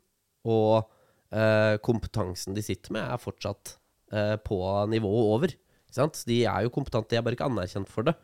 [0.49, 0.89] og
[1.34, 3.76] eh, kompetansen de sitter med, er fortsatt
[4.13, 4.59] eh, på
[4.91, 5.55] nivået over.
[5.89, 8.15] De er jo kompetente, de er bare ikke anerkjent for det.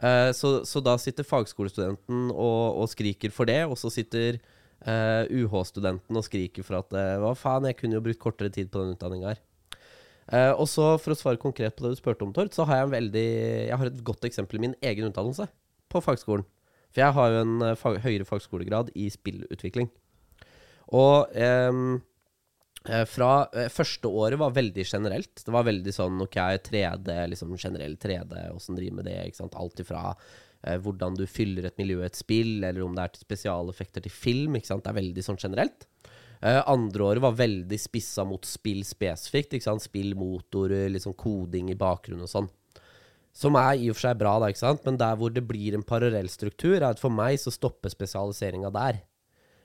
[0.00, 5.28] Eh, så, så da sitter fagskolestudenten og, og skriker for det, og så sitter eh,
[5.28, 8.82] UH-studenten og skriker for at eh, hva faen, jeg kunne jo brukt kortere tid på
[8.82, 9.42] den utdanninga her.
[10.30, 12.84] Eh, og så For å svare konkret på det du spurte om, Tord, så har
[12.84, 13.30] jeg veldig
[13.66, 15.48] Jeg har et godt eksempel i min egen utdannelse
[15.90, 16.46] på fagskolen.
[16.90, 19.90] For jeg har jo en eh, fag, høyere fagskolegrad i spillutvikling.
[20.96, 22.00] Og eh,
[22.80, 25.42] fra eh, første året var veldig generelt.
[25.44, 26.38] Det var veldig sånn OK,
[26.70, 29.18] 3D, liksom generell 3D, åssen driver med det?
[29.28, 29.58] ikke sant?
[29.60, 33.26] Alt ifra eh, hvordan du fyller et miljø et spill, eller om det er til
[33.26, 34.56] spesialeffekter til film.
[34.56, 34.86] ikke sant?
[34.86, 35.86] Det er veldig sånn generelt.
[36.40, 39.54] Eh, andre året var veldig spissa mot spill spesifikt.
[39.54, 39.84] ikke sant?
[39.84, 42.50] Spillmotorer, liksom koding i bakgrunnen og sånn.
[43.36, 44.82] Som er i og for seg bra, da, ikke sant?
[44.86, 49.04] men der hvor det blir en parallellstruktur, er at for meg så stopper spesialiseringa der.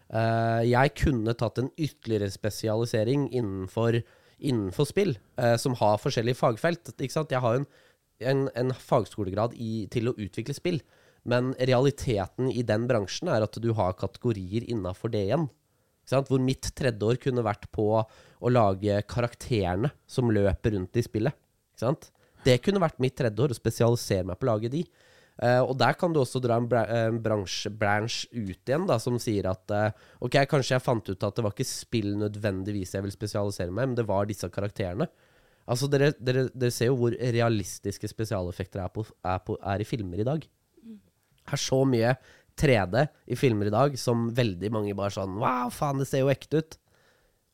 [0.06, 3.98] Uh, jeg kunne tatt en ytterligere spesialisering innenfor,
[4.38, 6.94] innenfor spill, uh, som har forskjellige fagfelt.
[6.94, 7.34] Ikke sant?
[7.34, 7.66] Jeg har en,
[8.22, 10.80] en, en fagskolegrad i, til å utvikle spill,
[11.26, 15.50] men realiteten i den bransjen er at du har kategorier innafor det igjen.
[16.06, 21.34] Hvor mitt tredje år kunne vært på å lage karakterene som løper rundt i spillet.
[21.74, 22.12] Ikke sant?
[22.46, 24.86] Det kunne vært mitt tredje år, å spesialisere meg på å lage de.
[25.36, 28.96] Uh, og der kan du også dra en bra en bransje, branch ut igjen, da,
[29.04, 29.90] som sier at uh,
[30.24, 33.90] OK, kanskje jeg fant ut at det var ikke spill nødvendigvis jeg vil spesialisere meg,
[33.92, 35.10] men det var disse karakterene.
[35.66, 39.88] Altså, dere, dere, dere ser jo hvor realistiske spesialeffekter er, på, er, på, er i
[39.90, 40.46] filmer i dag.
[40.46, 42.16] Det er så mye
[42.56, 46.32] 3D i filmer i dag som veldig mange bare sånn Wow, faen, det ser jo
[46.32, 46.78] ekte ut.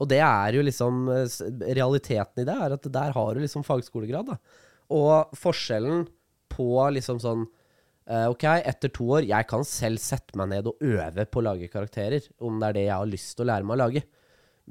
[0.01, 1.39] Og det er jo liksom eh,
[1.77, 4.67] Realiteten i det er at der har du liksom fagskolegrad, da.
[4.91, 6.05] Og forskjellen
[6.51, 7.45] på liksom sånn
[8.09, 11.45] eh, OK, etter to år, jeg kan selv sette meg ned og øve på å
[11.47, 14.03] lage karakterer, om det er det jeg har lyst til å lære meg å lage.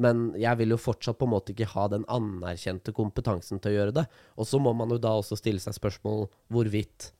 [0.01, 3.77] Men jeg vil jo fortsatt på en måte ikke ha den anerkjente kompetansen til å
[3.79, 4.07] gjøre det.
[4.41, 7.11] Og så må man jo da også stille seg spørsmål hvorvidt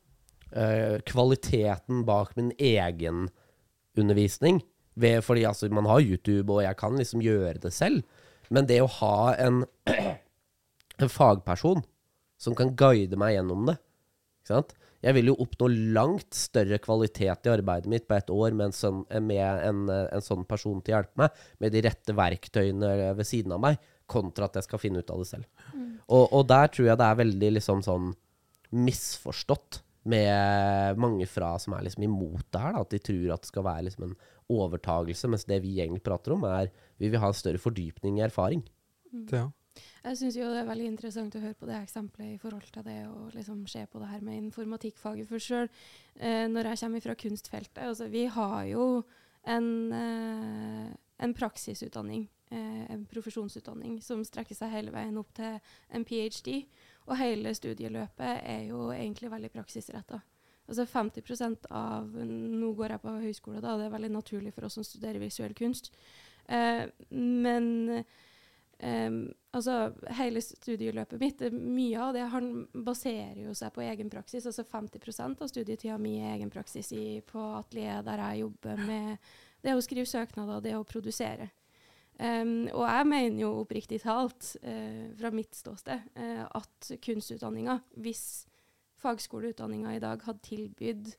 [0.55, 3.27] uh, kvaliteten bak min egen
[3.99, 4.63] undervisning
[4.95, 8.03] ved, Fordi altså, man har YouTube, og jeg kan liksom gjøre det selv.
[8.49, 9.63] Men det å ha en,
[11.01, 11.83] en fagperson
[12.41, 13.77] som kan guide meg gjennom det
[14.41, 14.73] ikke sant?
[15.01, 18.75] Jeg vil jo oppnå langt større kvalitet i arbeidet mitt på ett år med en
[18.75, 23.25] sånn, med en, en sånn person til å hjelpe meg, med de rette verktøyene ved
[23.25, 23.79] siden av meg,
[24.11, 25.47] kontra at jeg skal finne ut av det selv.
[26.05, 28.11] Og, og der tror jeg det er veldig liksom sånn
[28.77, 29.81] misforstått
[30.11, 32.75] med mange fra som er liksom imot det her.
[32.75, 34.19] Da, at de tror at det skal være liksom en
[34.51, 36.69] overtagelse, mens det vi egentlig prater om, er
[37.01, 38.61] vi vil ha en større fordypning i erfaring.
[39.33, 39.47] Ja.
[40.01, 42.85] Jeg syns jo det er veldig interessant å høre på det eksempelet i forhold til
[42.87, 45.27] det å liksom se på det her med informatikkfaget.
[45.29, 48.85] For sjøl eh, når jeg kommer fra kunstfeltet altså Vi har jo
[49.45, 50.87] en, eh,
[51.21, 55.59] en praksisutdanning, eh, en profesjonsutdanning, som strekker seg hele veien opp til
[55.93, 56.57] en ph.d.
[57.05, 60.21] Og hele studieløpet er jo egentlig veldig praksisretta.
[60.71, 64.79] Altså 50% av Nå går jeg på høyskole, da, det er veldig naturlig for oss
[64.79, 65.93] som studerer visuell kunst.
[66.49, 68.03] Eh, men
[68.81, 74.47] Um, altså, hele studieløpet mitt, mye av det han baserer jo seg på egen praksis.
[74.49, 79.33] Altså 50% av studietida mi er egen praksis i, på atelier der jeg jobber med
[79.61, 81.51] det å skrive søknader, og det å produsere.
[82.21, 88.47] Um, og jeg mener jo oppriktig talt, uh, fra mitt ståsted, uh, at kunstutdanninga, hvis
[89.01, 91.11] fagskoleutdanninga i dag hadde tilbydd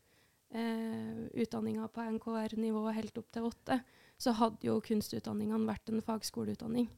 [0.55, 3.79] uh, utdanninga på NKR-nivå helt opp til åtte,
[4.19, 6.91] så hadde jo kunstutdanningene vært en fagskoleutdanning.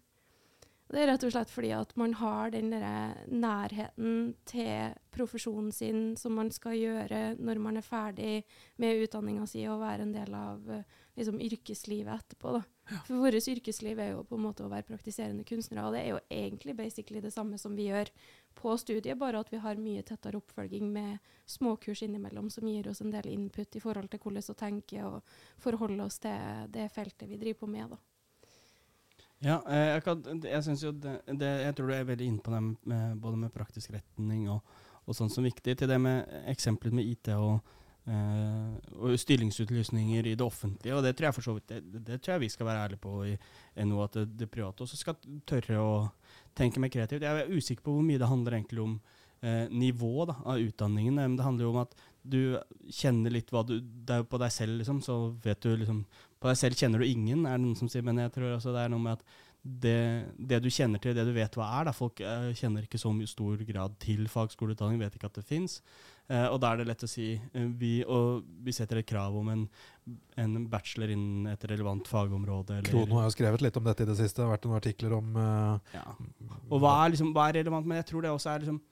[0.92, 6.12] Det er rett og slett fordi at man har den der nærheten til profesjonen sin
[6.20, 8.34] som man skal gjøre når man er ferdig
[8.82, 10.84] med utdanninga si og være en del av eh,
[11.16, 12.52] liksom, yrkeslivet etterpå.
[12.58, 12.62] Da.
[13.08, 16.12] For vårt yrkesliv er jo på en måte å være praktiserende kunstnere, og det er
[16.12, 18.12] jo egentlig basically det samme som vi gjør
[18.60, 21.16] på studiet, bare at vi har mye tettere oppfølging med
[21.48, 25.38] småkurs innimellom som gir oss en del input i forhold til hvordan å tenke og
[25.64, 27.96] forholde oss til det feltet vi driver på med.
[27.96, 28.02] da.
[29.42, 32.52] Ja, eh, jeg, kan, jeg jo det, det, Jeg tror du er veldig inne på
[32.54, 34.60] det med, både med praktisk retning og,
[35.04, 35.76] og sånn som viktig.
[35.76, 37.74] Til det med eksempelet med IT og,
[38.08, 38.70] eh,
[39.00, 40.94] og stillingsutlysninger i det offentlige.
[40.96, 43.04] Og det tror jeg for så vidt det, det tror jeg vi skal være ærlige
[43.04, 43.34] på i
[43.84, 45.92] NO, at det, det private også skal tørre å
[46.56, 47.26] tenke mer kreativt.
[47.26, 48.98] Jeg er usikker på hvor mye det handler egentlig om
[49.44, 51.20] eh, nivå da, av utdanningen.
[51.20, 52.40] Men det handler jo om at du
[52.88, 56.04] kjenner litt hva du Det er jo på deg selv, liksom, så vet du liksom
[56.44, 58.74] På deg selv kjenner du ingen, er det noen som sier, men jeg tror også
[58.74, 59.22] det er noe med at
[59.64, 60.00] det,
[60.36, 63.08] det du kjenner til, det du vet hva er da, Folk uh, kjenner ikke så
[63.16, 65.78] mye stor grad til fagskoleutdanning, vet ikke at det fins.
[66.28, 69.32] Uh, og da er det lett å si uh, vi, Og vi setter et krav
[69.40, 69.64] om en,
[70.44, 72.76] en bachelor innen et relevant fagområde.
[72.76, 74.42] eller- Krono har jo skrevet litt om dette i det siste.
[74.42, 76.04] Det har vært noen artikler om eh, ja.
[76.68, 77.88] Og hva er, liksom, hva er relevant?
[77.88, 78.82] Men jeg tror det også er liksom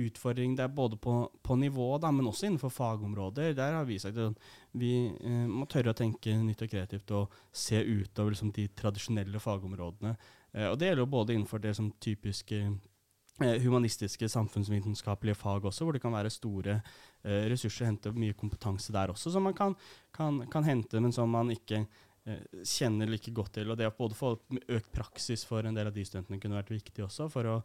[0.00, 3.54] utfordring det er både på, på nivå, da, men også innenfor fagområder.
[3.58, 4.36] Der har vi sagt at
[4.78, 9.42] vi eh, må tørre å tenke nytt og kreativt og se utover liksom, de tradisjonelle
[9.42, 10.14] fagområdene.
[10.52, 15.86] Eh, og det gjelder jo både innenfor det som typiske eh, humanistiske, samfunnsvitenskapelige fag også,
[15.86, 19.74] hvor det kan være store eh, ressurser, hente mye kompetanse der også, som man kan,
[20.14, 23.70] kan, kan hente, men som man ikke eh, kjenner like godt til.
[23.72, 26.74] Og det å både få økt praksis for en del av de studentene kunne vært
[26.76, 27.60] viktig også, for å,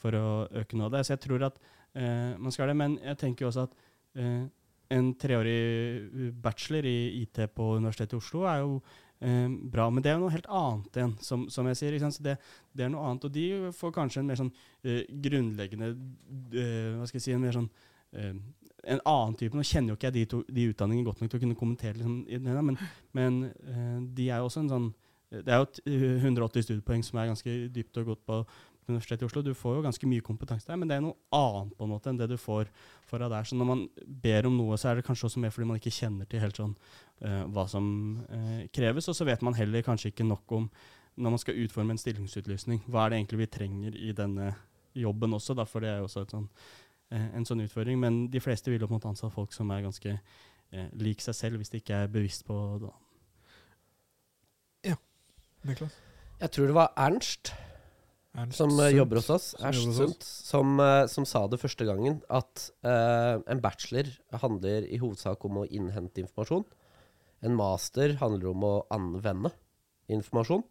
[0.00, 0.26] for å
[0.60, 1.06] øke noe av det.
[1.06, 1.60] Så jeg tror at
[1.96, 3.78] eh, man skal det, men jeg tenker jo også at
[4.20, 4.48] eh,
[4.90, 8.78] en treårig bachelor i IT på Universitetet i Oslo er jo
[9.20, 11.98] eh, bra, men det er jo noe helt annet igjen, som, som jeg sier.
[12.02, 12.36] Så det,
[12.74, 17.10] det er noe annet, og de får kanskje en mer sånn eh, grunnleggende eh, Hva
[17.10, 17.70] skal jeg si, en mer sånn
[18.16, 18.34] eh,
[18.90, 19.56] en annen type.
[19.56, 22.00] Nå kjenner jo ikke jeg de, to, de utdanningene godt nok til å kunne kommentere
[22.00, 22.80] liksom, det, men,
[23.16, 24.90] men eh, de er jo også en sånn
[25.30, 28.38] Det er jo 180 studiepoeng som er ganske dypt og godt på
[28.90, 29.42] Universitetet i Oslo.
[29.44, 32.10] Du får jo ganske mye kompetanse der, men det er noe annet på en måte
[32.10, 32.70] enn det du får
[33.08, 33.46] fra der.
[33.48, 33.84] Så når man
[34.22, 36.60] ber om noe, så er det kanskje også mer fordi man ikke kjenner til helt
[36.60, 37.86] sånn uh, hva som
[38.30, 40.68] uh, kreves, og så vet man heller kanskje ikke nok om
[41.20, 44.54] når man skal utforme en stillingsutlysning, hva er det egentlig vi trenger i denne
[44.96, 46.48] jobben også, da, for det er jo også et sånn,
[47.14, 48.00] uh, en sånn utfordring.
[48.00, 50.18] Men de fleste vil jo på en måte ansette folk som er ganske
[50.94, 52.92] lik seg selv, hvis de ikke er bevisst på det.
[55.62, 55.96] Niklas?
[56.40, 57.52] Jeg tror det var Ernst
[58.54, 58.94] som sunt.
[58.94, 63.62] Jobber hos oss, Ernst Sundt, som, eh, som sa det første gangen, at uh, en
[63.62, 64.10] bachelor
[64.42, 66.64] handler i hovedsak om å innhente informasjon.
[67.42, 69.52] En master handler om å anvende
[70.12, 70.64] informasjon.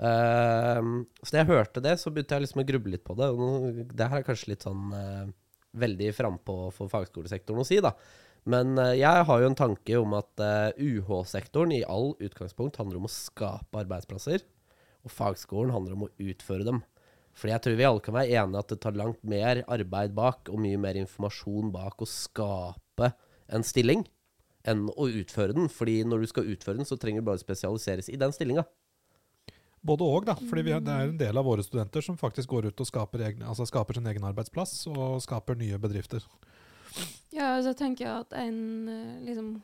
[0.00, 3.30] Uh, så da jeg hørte det, så begynte jeg liksom å gruble litt på det.
[3.34, 5.30] Og det her er kanskje litt sånn uh,
[5.78, 7.94] veldig frampå for fagskolesektoren å si, da.
[8.48, 13.00] Men eh, jeg har jo en tanke om at eh, UH-sektoren i all utgangspunkt handler
[13.00, 14.44] om å skape arbeidsplasser.
[15.06, 16.82] Og fagskolen handler om å utføre dem.
[17.36, 20.50] Fordi jeg tror vi alle kan være enige at det tar langt mer arbeid bak,
[20.50, 23.12] og mye mer informasjon bak å skape
[23.50, 24.04] en stilling,
[24.68, 25.70] enn å utføre den.
[25.72, 28.66] Fordi når du skal utføre den, så trenger du bare spesialiseres i den stillinga.
[29.80, 30.34] Både òg, da.
[30.36, 33.22] fordi har, det er en del av våre studenter som faktisk går ut og skaper,
[33.30, 36.26] egne, altså skaper sin egen arbeidsplass og skaper nye bedrifter.
[37.32, 39.54] Ja, så tenker jeg at en eh, liksom,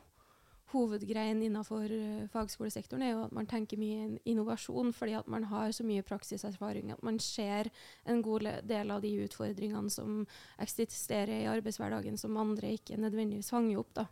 [0.73, 5.45] hovedgreien innenfor eh, fagskolesektoren er jo at man tenker mye in- innovasjon, fordi at man
[5.47, 7.69] har så mye praksiserfaring at man ser
[8.05, 10.25] en god del av de utfordringene som
[10.59, 13.93] eksisterer i arbeidshverdagen som andre ikke nødvendigvis fanger opp.
[13.95, 14.07] Da.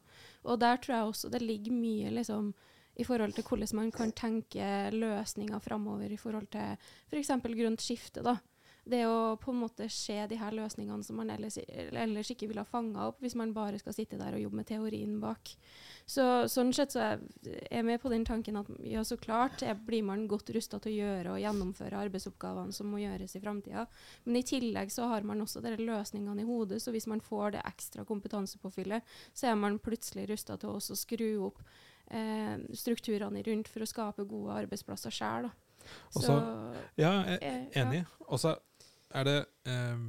[0.46, 2.54] Og der tror jeg også det ligger mye liksom,
[2.96, 6.78] i forhold til hvordan man kan tenke løsninger framover i forhold til
[7.12, 7.34] f.eks.
[7.44, 8.24] grønt skifte.
[8.24, 8.38] da.
[8.86, 12.62] Det å på en måte se de her løsningene som man ellers, ellers ikke ville
[12.62, 15.56] ha fanga opp, hvis man bare skal sitte der og jobbe med teorien bak.
[16.06, 17.24] Så Sånn sett så er
[17.72, 20.94] jeg med på den tanken at ja, så klart er, blir man godt rusta til
[20.94, 23.88] å gjøre og gjennomføre arbeidsoppgavene som må gjøres i framtida.
[24.28, 27.58] Men i tillegg så har man også de løsningene i hodet, så hvis man får
[27.58, 31.66] det ekstra kompetansepåfyllet, så er man plutselig rusta til å også skru opp
[32.14, 35.50] eh, strukturene rundt for å skape gode arbeidsplasser sjøl.
[36.98, 38.06] Ja, jeg eh, er enig.
[38.26, 38.56] Og så
[39.16, 39.38] er det
[39.72, 40.04] eh,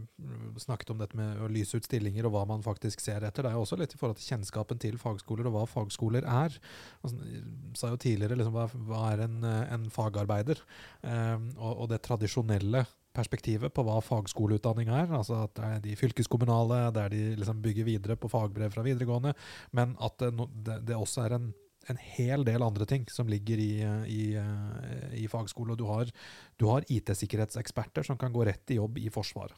[0.60, 3.46] snakket om dette med å lyse ut stillinger og hva man faktisk ser etter.
[3.46, 6.58] Det er jo også litt i forhold til kjennskapen til fagskoler og hva fagskoler er.
[7.02, 7.40] Altså,
[7.78, 10.62] sa jo tidligere liksom, hva, hva er en, eh, en fagarbeider?
[11.06, 12.86] Eh, og, og det tradisjonelle
[13.16, 15.12] perspektivet på hva fagskoleutdanning er.
[15.14, 19.32] altså At det er de fylkeskommunale, der de liksom bygger videre på fagbrev fra videregående.
[19.76, 21.54] Men at det, det også er en,
[21.90, 23.72] en hel del andre ting som ligger i,
[24.10, 24.22] i,
[25.22, 25.74] i fagskole.
[25.74, 26.10] Og du har,
[26.66, 29.56] har IT-sikkerhetseksperter som kan gå rett i jobb i Forsvaret.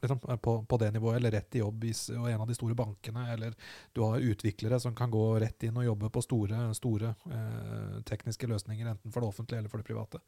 [0.00, 2.54] Liksom, eh, på, på det nivået, eller rett i jobb i og en av de
[2.54, 3.26] store bankene.
[3.32, 3.54] Eller
[3.92, 8.50] du har utviklere som kan gå rett inn og jobbe på store, store eh, tekniske
[8.50, 10.22] løsninger, enten for det offentlige eller for det private.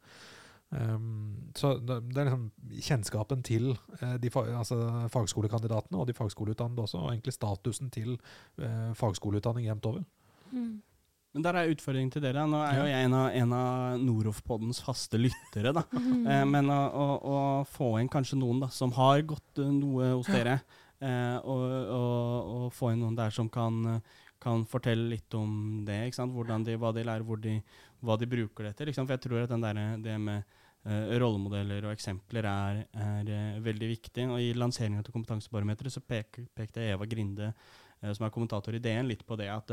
[0.71, 2.45] Um, så det, det er liksom
[2.79, 4.77] kjennskapen til eh, de fa altså
[5.11, 8.13] fagskolekandidatene og de fagskoleutdannede også, og egentlig statusen til
[8.55, 10.07] eh, fagskoleutdanning jevnt over.
[10.51, 10.81] mm.
[11.31, 12.43] Men der er utfordringen til dere.
[12.49, 15.71] Nå er jo jeg en av, en av Noroff-poddens faste lyttere.
[15.75, 15.85] da.
[16.31, 20.11] Eh, men å, å, å få inn kanskje noen da, som har gått eh, noe
[20.11, 20.59] hos dere,
[21.01, 21.63] eh, og,
[21.95, 23.97] og, og få inn noen der som kan,
[24.41, 25.97] kan fortelle litt om det.
[26.09, 26.35] ikke sant?
[26.67, 27.57] De, hva de lærer, hvor de,
[28.03, 28.91] hva de bruker det til.
[28.91, 29.09] Ikke sant?
[29.09, 30.43] For jeg tror at den der, det med
[30.83, 34.29] eh, rollemodeller og eksempler er, er veldig viktig.
[34.35, 37.53] Og I lanseringen til Kompetansebarometeret så pek, pekte Eva Grinde,
[38.01, 39.71] som er kommentator i DN, litt på det at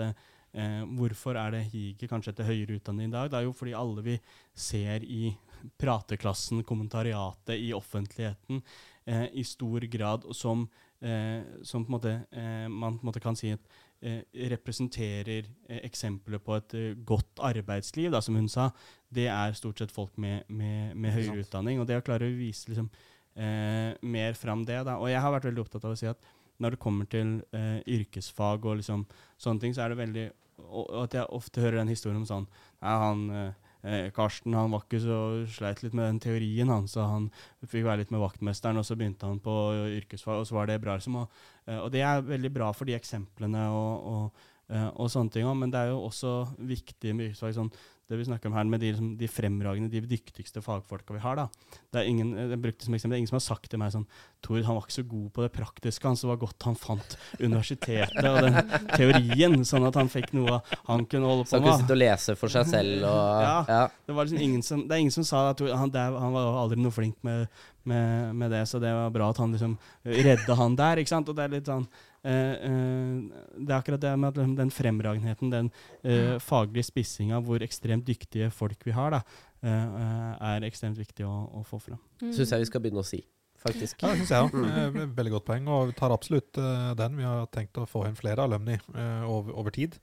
[0.52, 3.30] eh, hvorfor er det higet kanskje etter høyere utdanning i dag?
[3.30, 4.16] Det er jo fordi alle vi
[4.54, 5.34] ser i
[5.80, 8.62] prateklassen, kommentariatet, i offentligheten,
[9.06, 10.68] eh, i stor grad som,
[11.02, 13.60] eh, som på måte, eh, man på en måte kan si at
[14.00, 14.22] eh,
[14.52, 16.74] representerer eh, eksempler på et
[17.04, 18.70] godt arbeidsliv, da, som hun sa,
[19.10, 21.80] det er stort sett folk med, med, med høyere utdanning.
[21.80, 22.90] Og det å klare å vise liksom,
[23.34, 24.84] eh, mer fram det.
[24.86, 24.98] Da.
[24.98, 26.22] Og jeg har vært veldig opptatt av å si at
[26.58, 29.06] når det kommer til eh, yrkesfag og liksom
[29.38, 30.26] sånne ting, så er det veldig
[30.66, 32.46] og, at jeg ofte hører den historien om sånn
[32.82, 35.18] Nei, han eh, eh, Karsten han var ikke så
[35.54, 37.28] sleit litt med den teorien, han, så han
[37.64, 39.56] fikk være litt med vaktmesteren, og så begynte han på
[40.00, 40.98] yrkesfag, og så var det bra.
[40.98, 45.12] Liksom, og, eh, og det er veldig bra for de eksemplene og, og, eh, og
[45.12, 47.56] sånne ting òg, men det er jo også viktig med yrkesfag.
[47.58, 47.72] sånn
[48.08, 51.36] det vi snakker om her med de, liksom, de fremragende, de dyktigste fagfolka vi har.
[51.36, 51.44] da.
[51.92, 53.92] Det er ingen jeg brukte som eksempel, det er ingen som har sagt til meg
[53.92, 54.06] sånn
[54.44, 57.16] Tord han var ikke så god på det praktiske, han, så var godt han fant
[57.40, 58.58] universitetet og den
[58.94, 61.50] teorien, sånn at han fikk noe han kunne holde på med.
[61.50, 63.56] Så han kunne sitte og lese for seg selv og Ja.
[63.68, 63.82] ja.
[64.06, 66.62] Det var liksom ingen som, det er ingen som sa at han, det, han var
[66.62, 67.48] aldri noe flink med,
[67.88, 71.02] med, med det, så det var bra at han liksom redda han der.
[71.02, 71.28] ikke sant?
[71.28, 74.72] Og det er litt sånn eh, eh, Det er akkurat det med at liksom den
[74.74, 75.70] fremragenheten, den
[76.02, 79.22] eh, faglige spissinga, hvor ekstremt dyktige folk vi har, da,
[79.62, 82.00] eh, eh, er ekstremt viktig å, å få fram.
[82.22, 82.32] Mm.
[82.36, 83.22] Syns jeg vi skal begynne å si,
[83.62, 84.02] faktisk.
[84.02, 84.98] Ja, det syns jeg òg.
[85.18, 85.70] Veldig godt poeng.
[85.72, 87.16] Og vi tar absolutt eh, den.
[87.20, 89.98] Vi har tenkt å få inn flere alumni eh, over, over tid.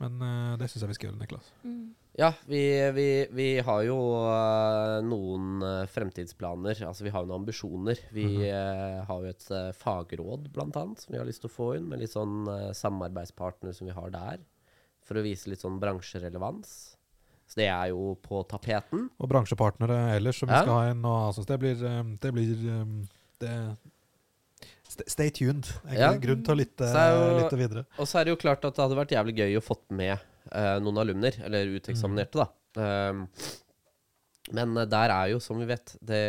[0.00, 1.50] Men eh, det syns jeg vi skal gjøre, Niklas.
[1.64, 1.82] Mm.
[2.18, 3.96] Ja, vi, vi, vi har jo
[4.26, 6.80] øh, noen øh, fremtidsplaner.
[6.88, 8.00] Altså, vi har jo noen ambisjoner.
[8.12, 8.42] Vi Mhm.
[8.50, 9.46] øh, har jo et
[9.78, 11.88] fagråd, blant annet, som vi har lyst til å få inn.
[11.88, 12.44] Med litt sånn
[12.74, 14.38] samarbeidspartnere som vi har der.
[15.06, 16.96] For å vise litt sånn bransjerelevans.
[17.50, 19.08] Så det er jo på tapeten.
[19.18, 20.62] Og bransjepartnere ellers som vi Ja.
[20.62, 21.04] skal ha inn.
[21.04, 23.06] Og, altså, det blir, eh, det blir eh,
[23.40, 23.76] det,
[25.06, 25.66] Stay tuned.
[25.88, 26.12] er Ja.
[26.18, 27.86] grunn til å lytte, jo- lytte videre.
[27.98, 30.18] Og så er det jo klart at det hadde vært jævlig gøy å fått med
[30.18, 30.18] eh,
[30.82, 32.48] noen alumner, eller uteksaminerte, da.
[33.10, 33.26] Um,
[34.54, 36.20] men eh, der er jo, som vi vet, det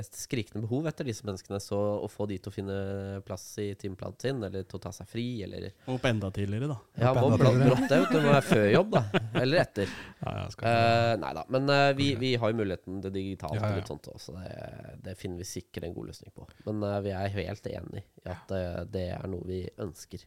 [0.00, 1.60] et skrikende behov etter disse menneskene.
[1.62, 2.78] Så å få de til å finne
[3.26, 6.78] plass i timeplanen sin, eller til å ta seg fri, eller Opp enda tidligere, da.
[7.00, 8.00] Ja, må brått det.
[8.10, 9.04] Det må være før jobb, da.
[9.40, 9.92] Eller etter.
[10.20, 11.42] Ja, skal Uh, nei da.
[11.52, 14.32] Men uh, vi, vi har jo muligheten til digitalt Ja, ja, og litt sånt også,
[14.32, 16.46] så det, det finner vi sikkert en god løsning på.
[16.66, 20.26] Men uh, vi er helt enig at uh, det er noe vi ønsker.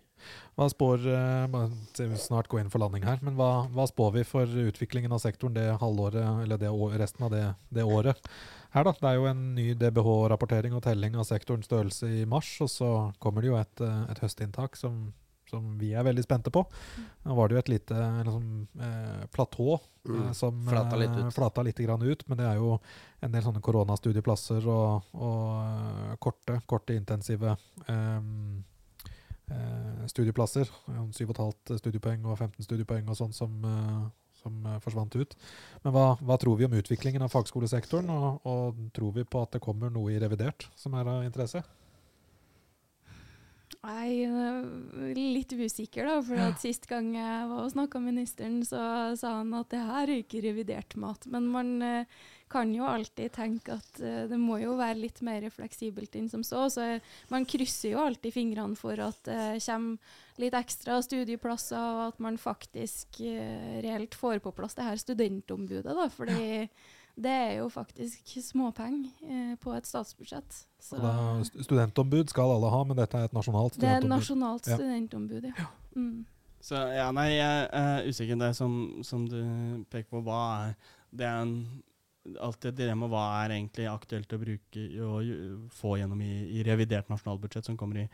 [0.56, 4.48] Hva spår vi snart gå inn for landing her, men hva, hva spår vi for
[4.48, 7.44] utviklingen av sektoren det halvåret, eller det år, resten av det,
[7.76, 8.22] det året?
[8.74, 12.50] Her da, Det er jo en ny DBH-rapportering og telling av sektorens størrelse i mars,
[12.64, 12.90] og så
[13.22, 15.14] kommer det jo et, eh, et høstinntak som,
[15.54, 16.66] som vi er veldig spente på.
[17.24, 18.52] Nå var det jo et lite liksom,
[18.82, 20.18] eh, platå Mm.
[20.20, 21.22] eh, som Flata litt ut.
[21.24, 22.74] eh, flata litt ut, men det er jo
[23.24, 27.54] en del sånne koronastudieplasser og, og eh, korte, korte intensive
[27.88, 28.20] eh,
[30.12, 30.68] studieplasser.
[30.90, 34.10] eh, 7,5 studiepoeng og 15 studiepoeng og sånn som, eh,
[34.44, 35.36] som eh, forsvant ut.
[35.86, 39.56] Men hva, hva tror vi om utviklingen av fagskolesektoren, og, og tror vi på at
[39.56, 41.64] det kommer noe i revidert som er av interesse?
[43.84, 46.20] Jeg er litt usikker, da.
[46.24, 48.80] For at sist gang jeg var og snakka med ministeren, så
[49.20, 51.28] sa han at det her er ikke revidert mat.
[51.28, 52.22] Men man eh,
[52.54, 56.46] kan jo alltid tenke at eh, det må jo være litt mer fleksibelt enn som
[56.48, 56.70] så.
[56.72, 62.04] Så eh, man krysser jo alltid fingrene for at det kommer litt ekstra studieplasser, og
[62.14, 66.08] at man faktisk eh, reelt får på plass det her studentombudet, da.
[66.14, 66.70] Fordi
[67.16, 70.64] det er jo faktisk småpenger eh, på et statsbudsjett.
[70.82, 71.14] Så da,
[71.46, 73.86] studentombud skal alle ha, men dette er et nasjonalt studentombud?
[73.86, 75.68] det er et nasjonalt studentombud, ja.
[75.96, 76.24] Mm.
[76.64, 78.40] Så ja, nei, jeg er usikker.
[78.40, 79.40] Det som, som du
[79.92, 80.78] peker på, hva er
[81.14, 81.58] Det er en,
[82.40, 83.10] alltid et dilemma.
[83.12, 88.06] Hva er egentlig aktuelt å bruke og få gjennom i, i revidert nasjonalbudsjett som kommer
[88.06, 88.08] i,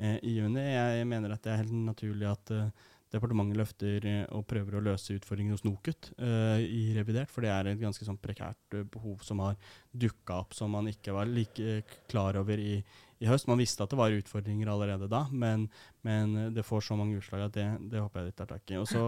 [0.00, 0.64] eh, i juni?
[0.64, 2.72] Jeg mener at det er helt naturlig at eh,
[3.10, 7.52] departementet løfter eh, og prøver å løse utfordringene hos NOKUT eh, i revidert, for det
[7.52, 9.58] er et ganske sånn prekært eh, behov som har
[9.90, 12.78] dukka opp som man ikke var like eh, klar over i,
[13.20, 13.50] i høst.
[13.50, 15.68] Man visste at det var utfordringer allerede da, men,
[16.06, 18.80] men det får så mange utslag at det, det håper jeg de tar tak i.
[18.80, 19.04] Og så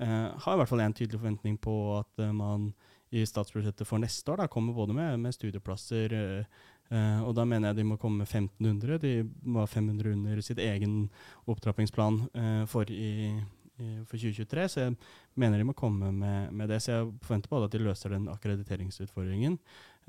[0.00, 2.72] eh, har i hvert fall en tydelig forventning på at man
[3.14, 6.62] i statsbudsjettet for neste år da, kommer både med, med studieplasser eh,
[6.94, 9.00] eh, og da mener jeg de må komme med 1500.
[9.02, 9.12] De
[9.58, 11.08] ha 500 under sitt egen
[11.50, 13.32] opptrappingsplan uh, for, i,
[13.78, 14.68] i, for 2023.
[14.70, 14.94] Så jeg
[15.40, 16.80] mener de må komme med, med det.
[16.84, 19.58] Så jeg forventer både at de løser den akkrediteringsutfordringen,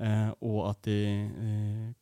[0.04, 1.00] uh, og at de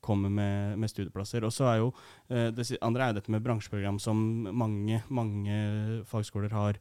[0.04, 1.46] kommer med, med studieplasser.
[1.48, 1.90] Og så er jo
[2.28, 4.20] det andre er dette med bransjeprogram som
[4.52, 6.80] mange, mange fagskoler har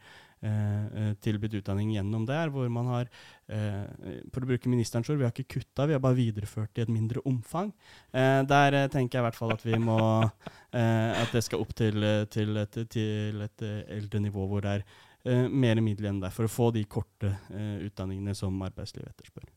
[1.24, 3.10] tilbudt utdanning gjennom der, hvor man har,
[3.48, 3.86] eh,
[4.34, 6.92] for å bruke ministerens ord, vi har ikke kutta, vi har bare videreført i et
[6.92, 7.72] mindre omfang.
[8.12, 10.00] Eh, der eh, tenker jeg i hvert fall at vi må
[10.80, 14.64] eh, At det skal opp til, eh, til, et, til et eh, eldre nivå hvor
[14.66, 14.86] det er
[15.26, 19.50] eh, mer midler enn der, for å få de korte eh, utdanningene som arbeidslivet etterspør.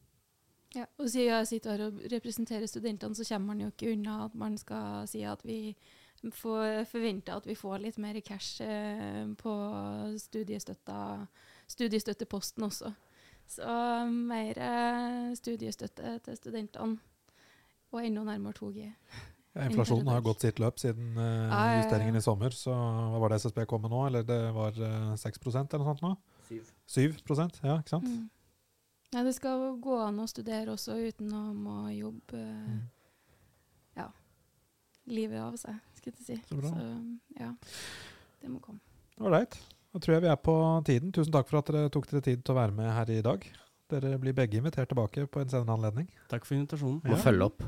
[0.76, 4.26] Ja, og siden jeg sitter her og representerer studentene, så kommer man jo ikke unna
[4.26, 5.76] at man skal si at vi
[6.35, 9.53] får forvente at vi får litt mer cash eh, på
[11.70, 12.93] studiestøtteposten også.
[13.47, 13.77] Så
[14.11, 16.99] mer eh, studiestøtte til studentene,
[17.95, 18.89] og enda nærmere 2G.
[19.57, 21.83] Ja, inflasjonen har gått sitt løp siden eh, Ja, ja, ja.
[21.85, 22.53] justeringen i sommer.
[22.53, 24.03] Så hva var det SSB kom med nå?
[24.11, 26.16] Eller det var eh, 6% eller noe sånt nå?
[26.51, 27.05] 7 7
[27.64, 28.05] ja, ikke sant?
[28.11, 28.27] Mm.
[29.14, 32.83] Nei, det skal gå an å studere også uten å må jobbe eh, Mm.
[33.97, 34.09] ja,
[35.07, 35.79] livet av seg,
[36.14, 36.42] skulle jeg si.
[36.48, 36.70] Så bra.
[37.40, 37.50] ja,
[38.42, 38.80] det må komme.
[39.20, 39.57] Ålreit.
[39.92, 40.54] Da tror jeg vi er på
[40.84, 41.12] tiden.
[41.12, 43.46] Tusen takk for at dere tok dere tid til å være med her i dag.
[43.88, 46.09] Dere blir begge invitert tilbake på en senere anledning.
[46.28, 47.00] Takk for invitasjonen.
[47.07, 47.22] Må Ja.
[47.22, 47.62] følge opp.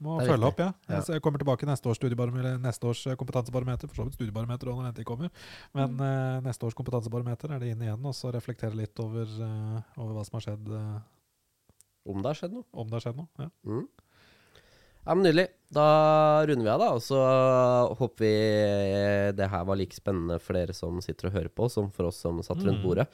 [0.00, 0.48] Må følge viktig.
[0.48, 0.72] opp, ja.
[0.88, 1.00] Ja.
[1.14, 3.88] Jeg kommer tilbake neste års, neste års eh, kompetansebarometer.
[3.88, 5.30] For så vidt studiebarometer og når den tid kommer.
[5.74, 6.00] Men Mm.
[6.00, 10.14] uh, neste års kompetansebarometer er det inn igjen, og så reflektere litt over, uh, over
[10.14, 11.00] hva som har skjedd, Uh,
[12.06, 12.64] Om det har skjedd noe.
[12.72, 13.28] om det har skjedd noe.
[13.38, 13.48] Ja.
[13.66, 13.88] Mm.
[15.06, 15.48] Ja, men Nydelig.
[15.70, 15.84] Da
[16.48, 16.88] runder vi av, da.
[16.98, 17.18] Og så
[18.00, 18.32] håper vi
[19.38, 22.18] det her var like spennende for dere som sitter og hører på, som for oss
[22.24, 22.86] som satt rundt Mm.
[22.88, 23.06] bordet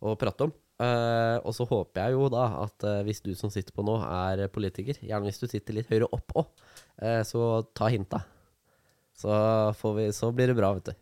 [0.00, 0.52] og pratet om.
[0.78, 3.96] Uh, og så håper jeg jo da at uh, hvis du som sitter på nå,
[3.98, 6.46] er politiker, gjerne hvis du sitter litt høyere opp òg,
[7.26, 8.22] så ta hinta.
[9.18, 9.30] Så,
[9.78, 10.94] får vi, så blir det bra, vet du.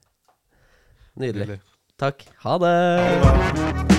[1.20, 1.46] Nydelig.
[1.46, 1.60] Nydelig.
[2.00, 2.26] Takk.
[2.44, 2.74] Ha det!
[3.24, 3.95] Ha det.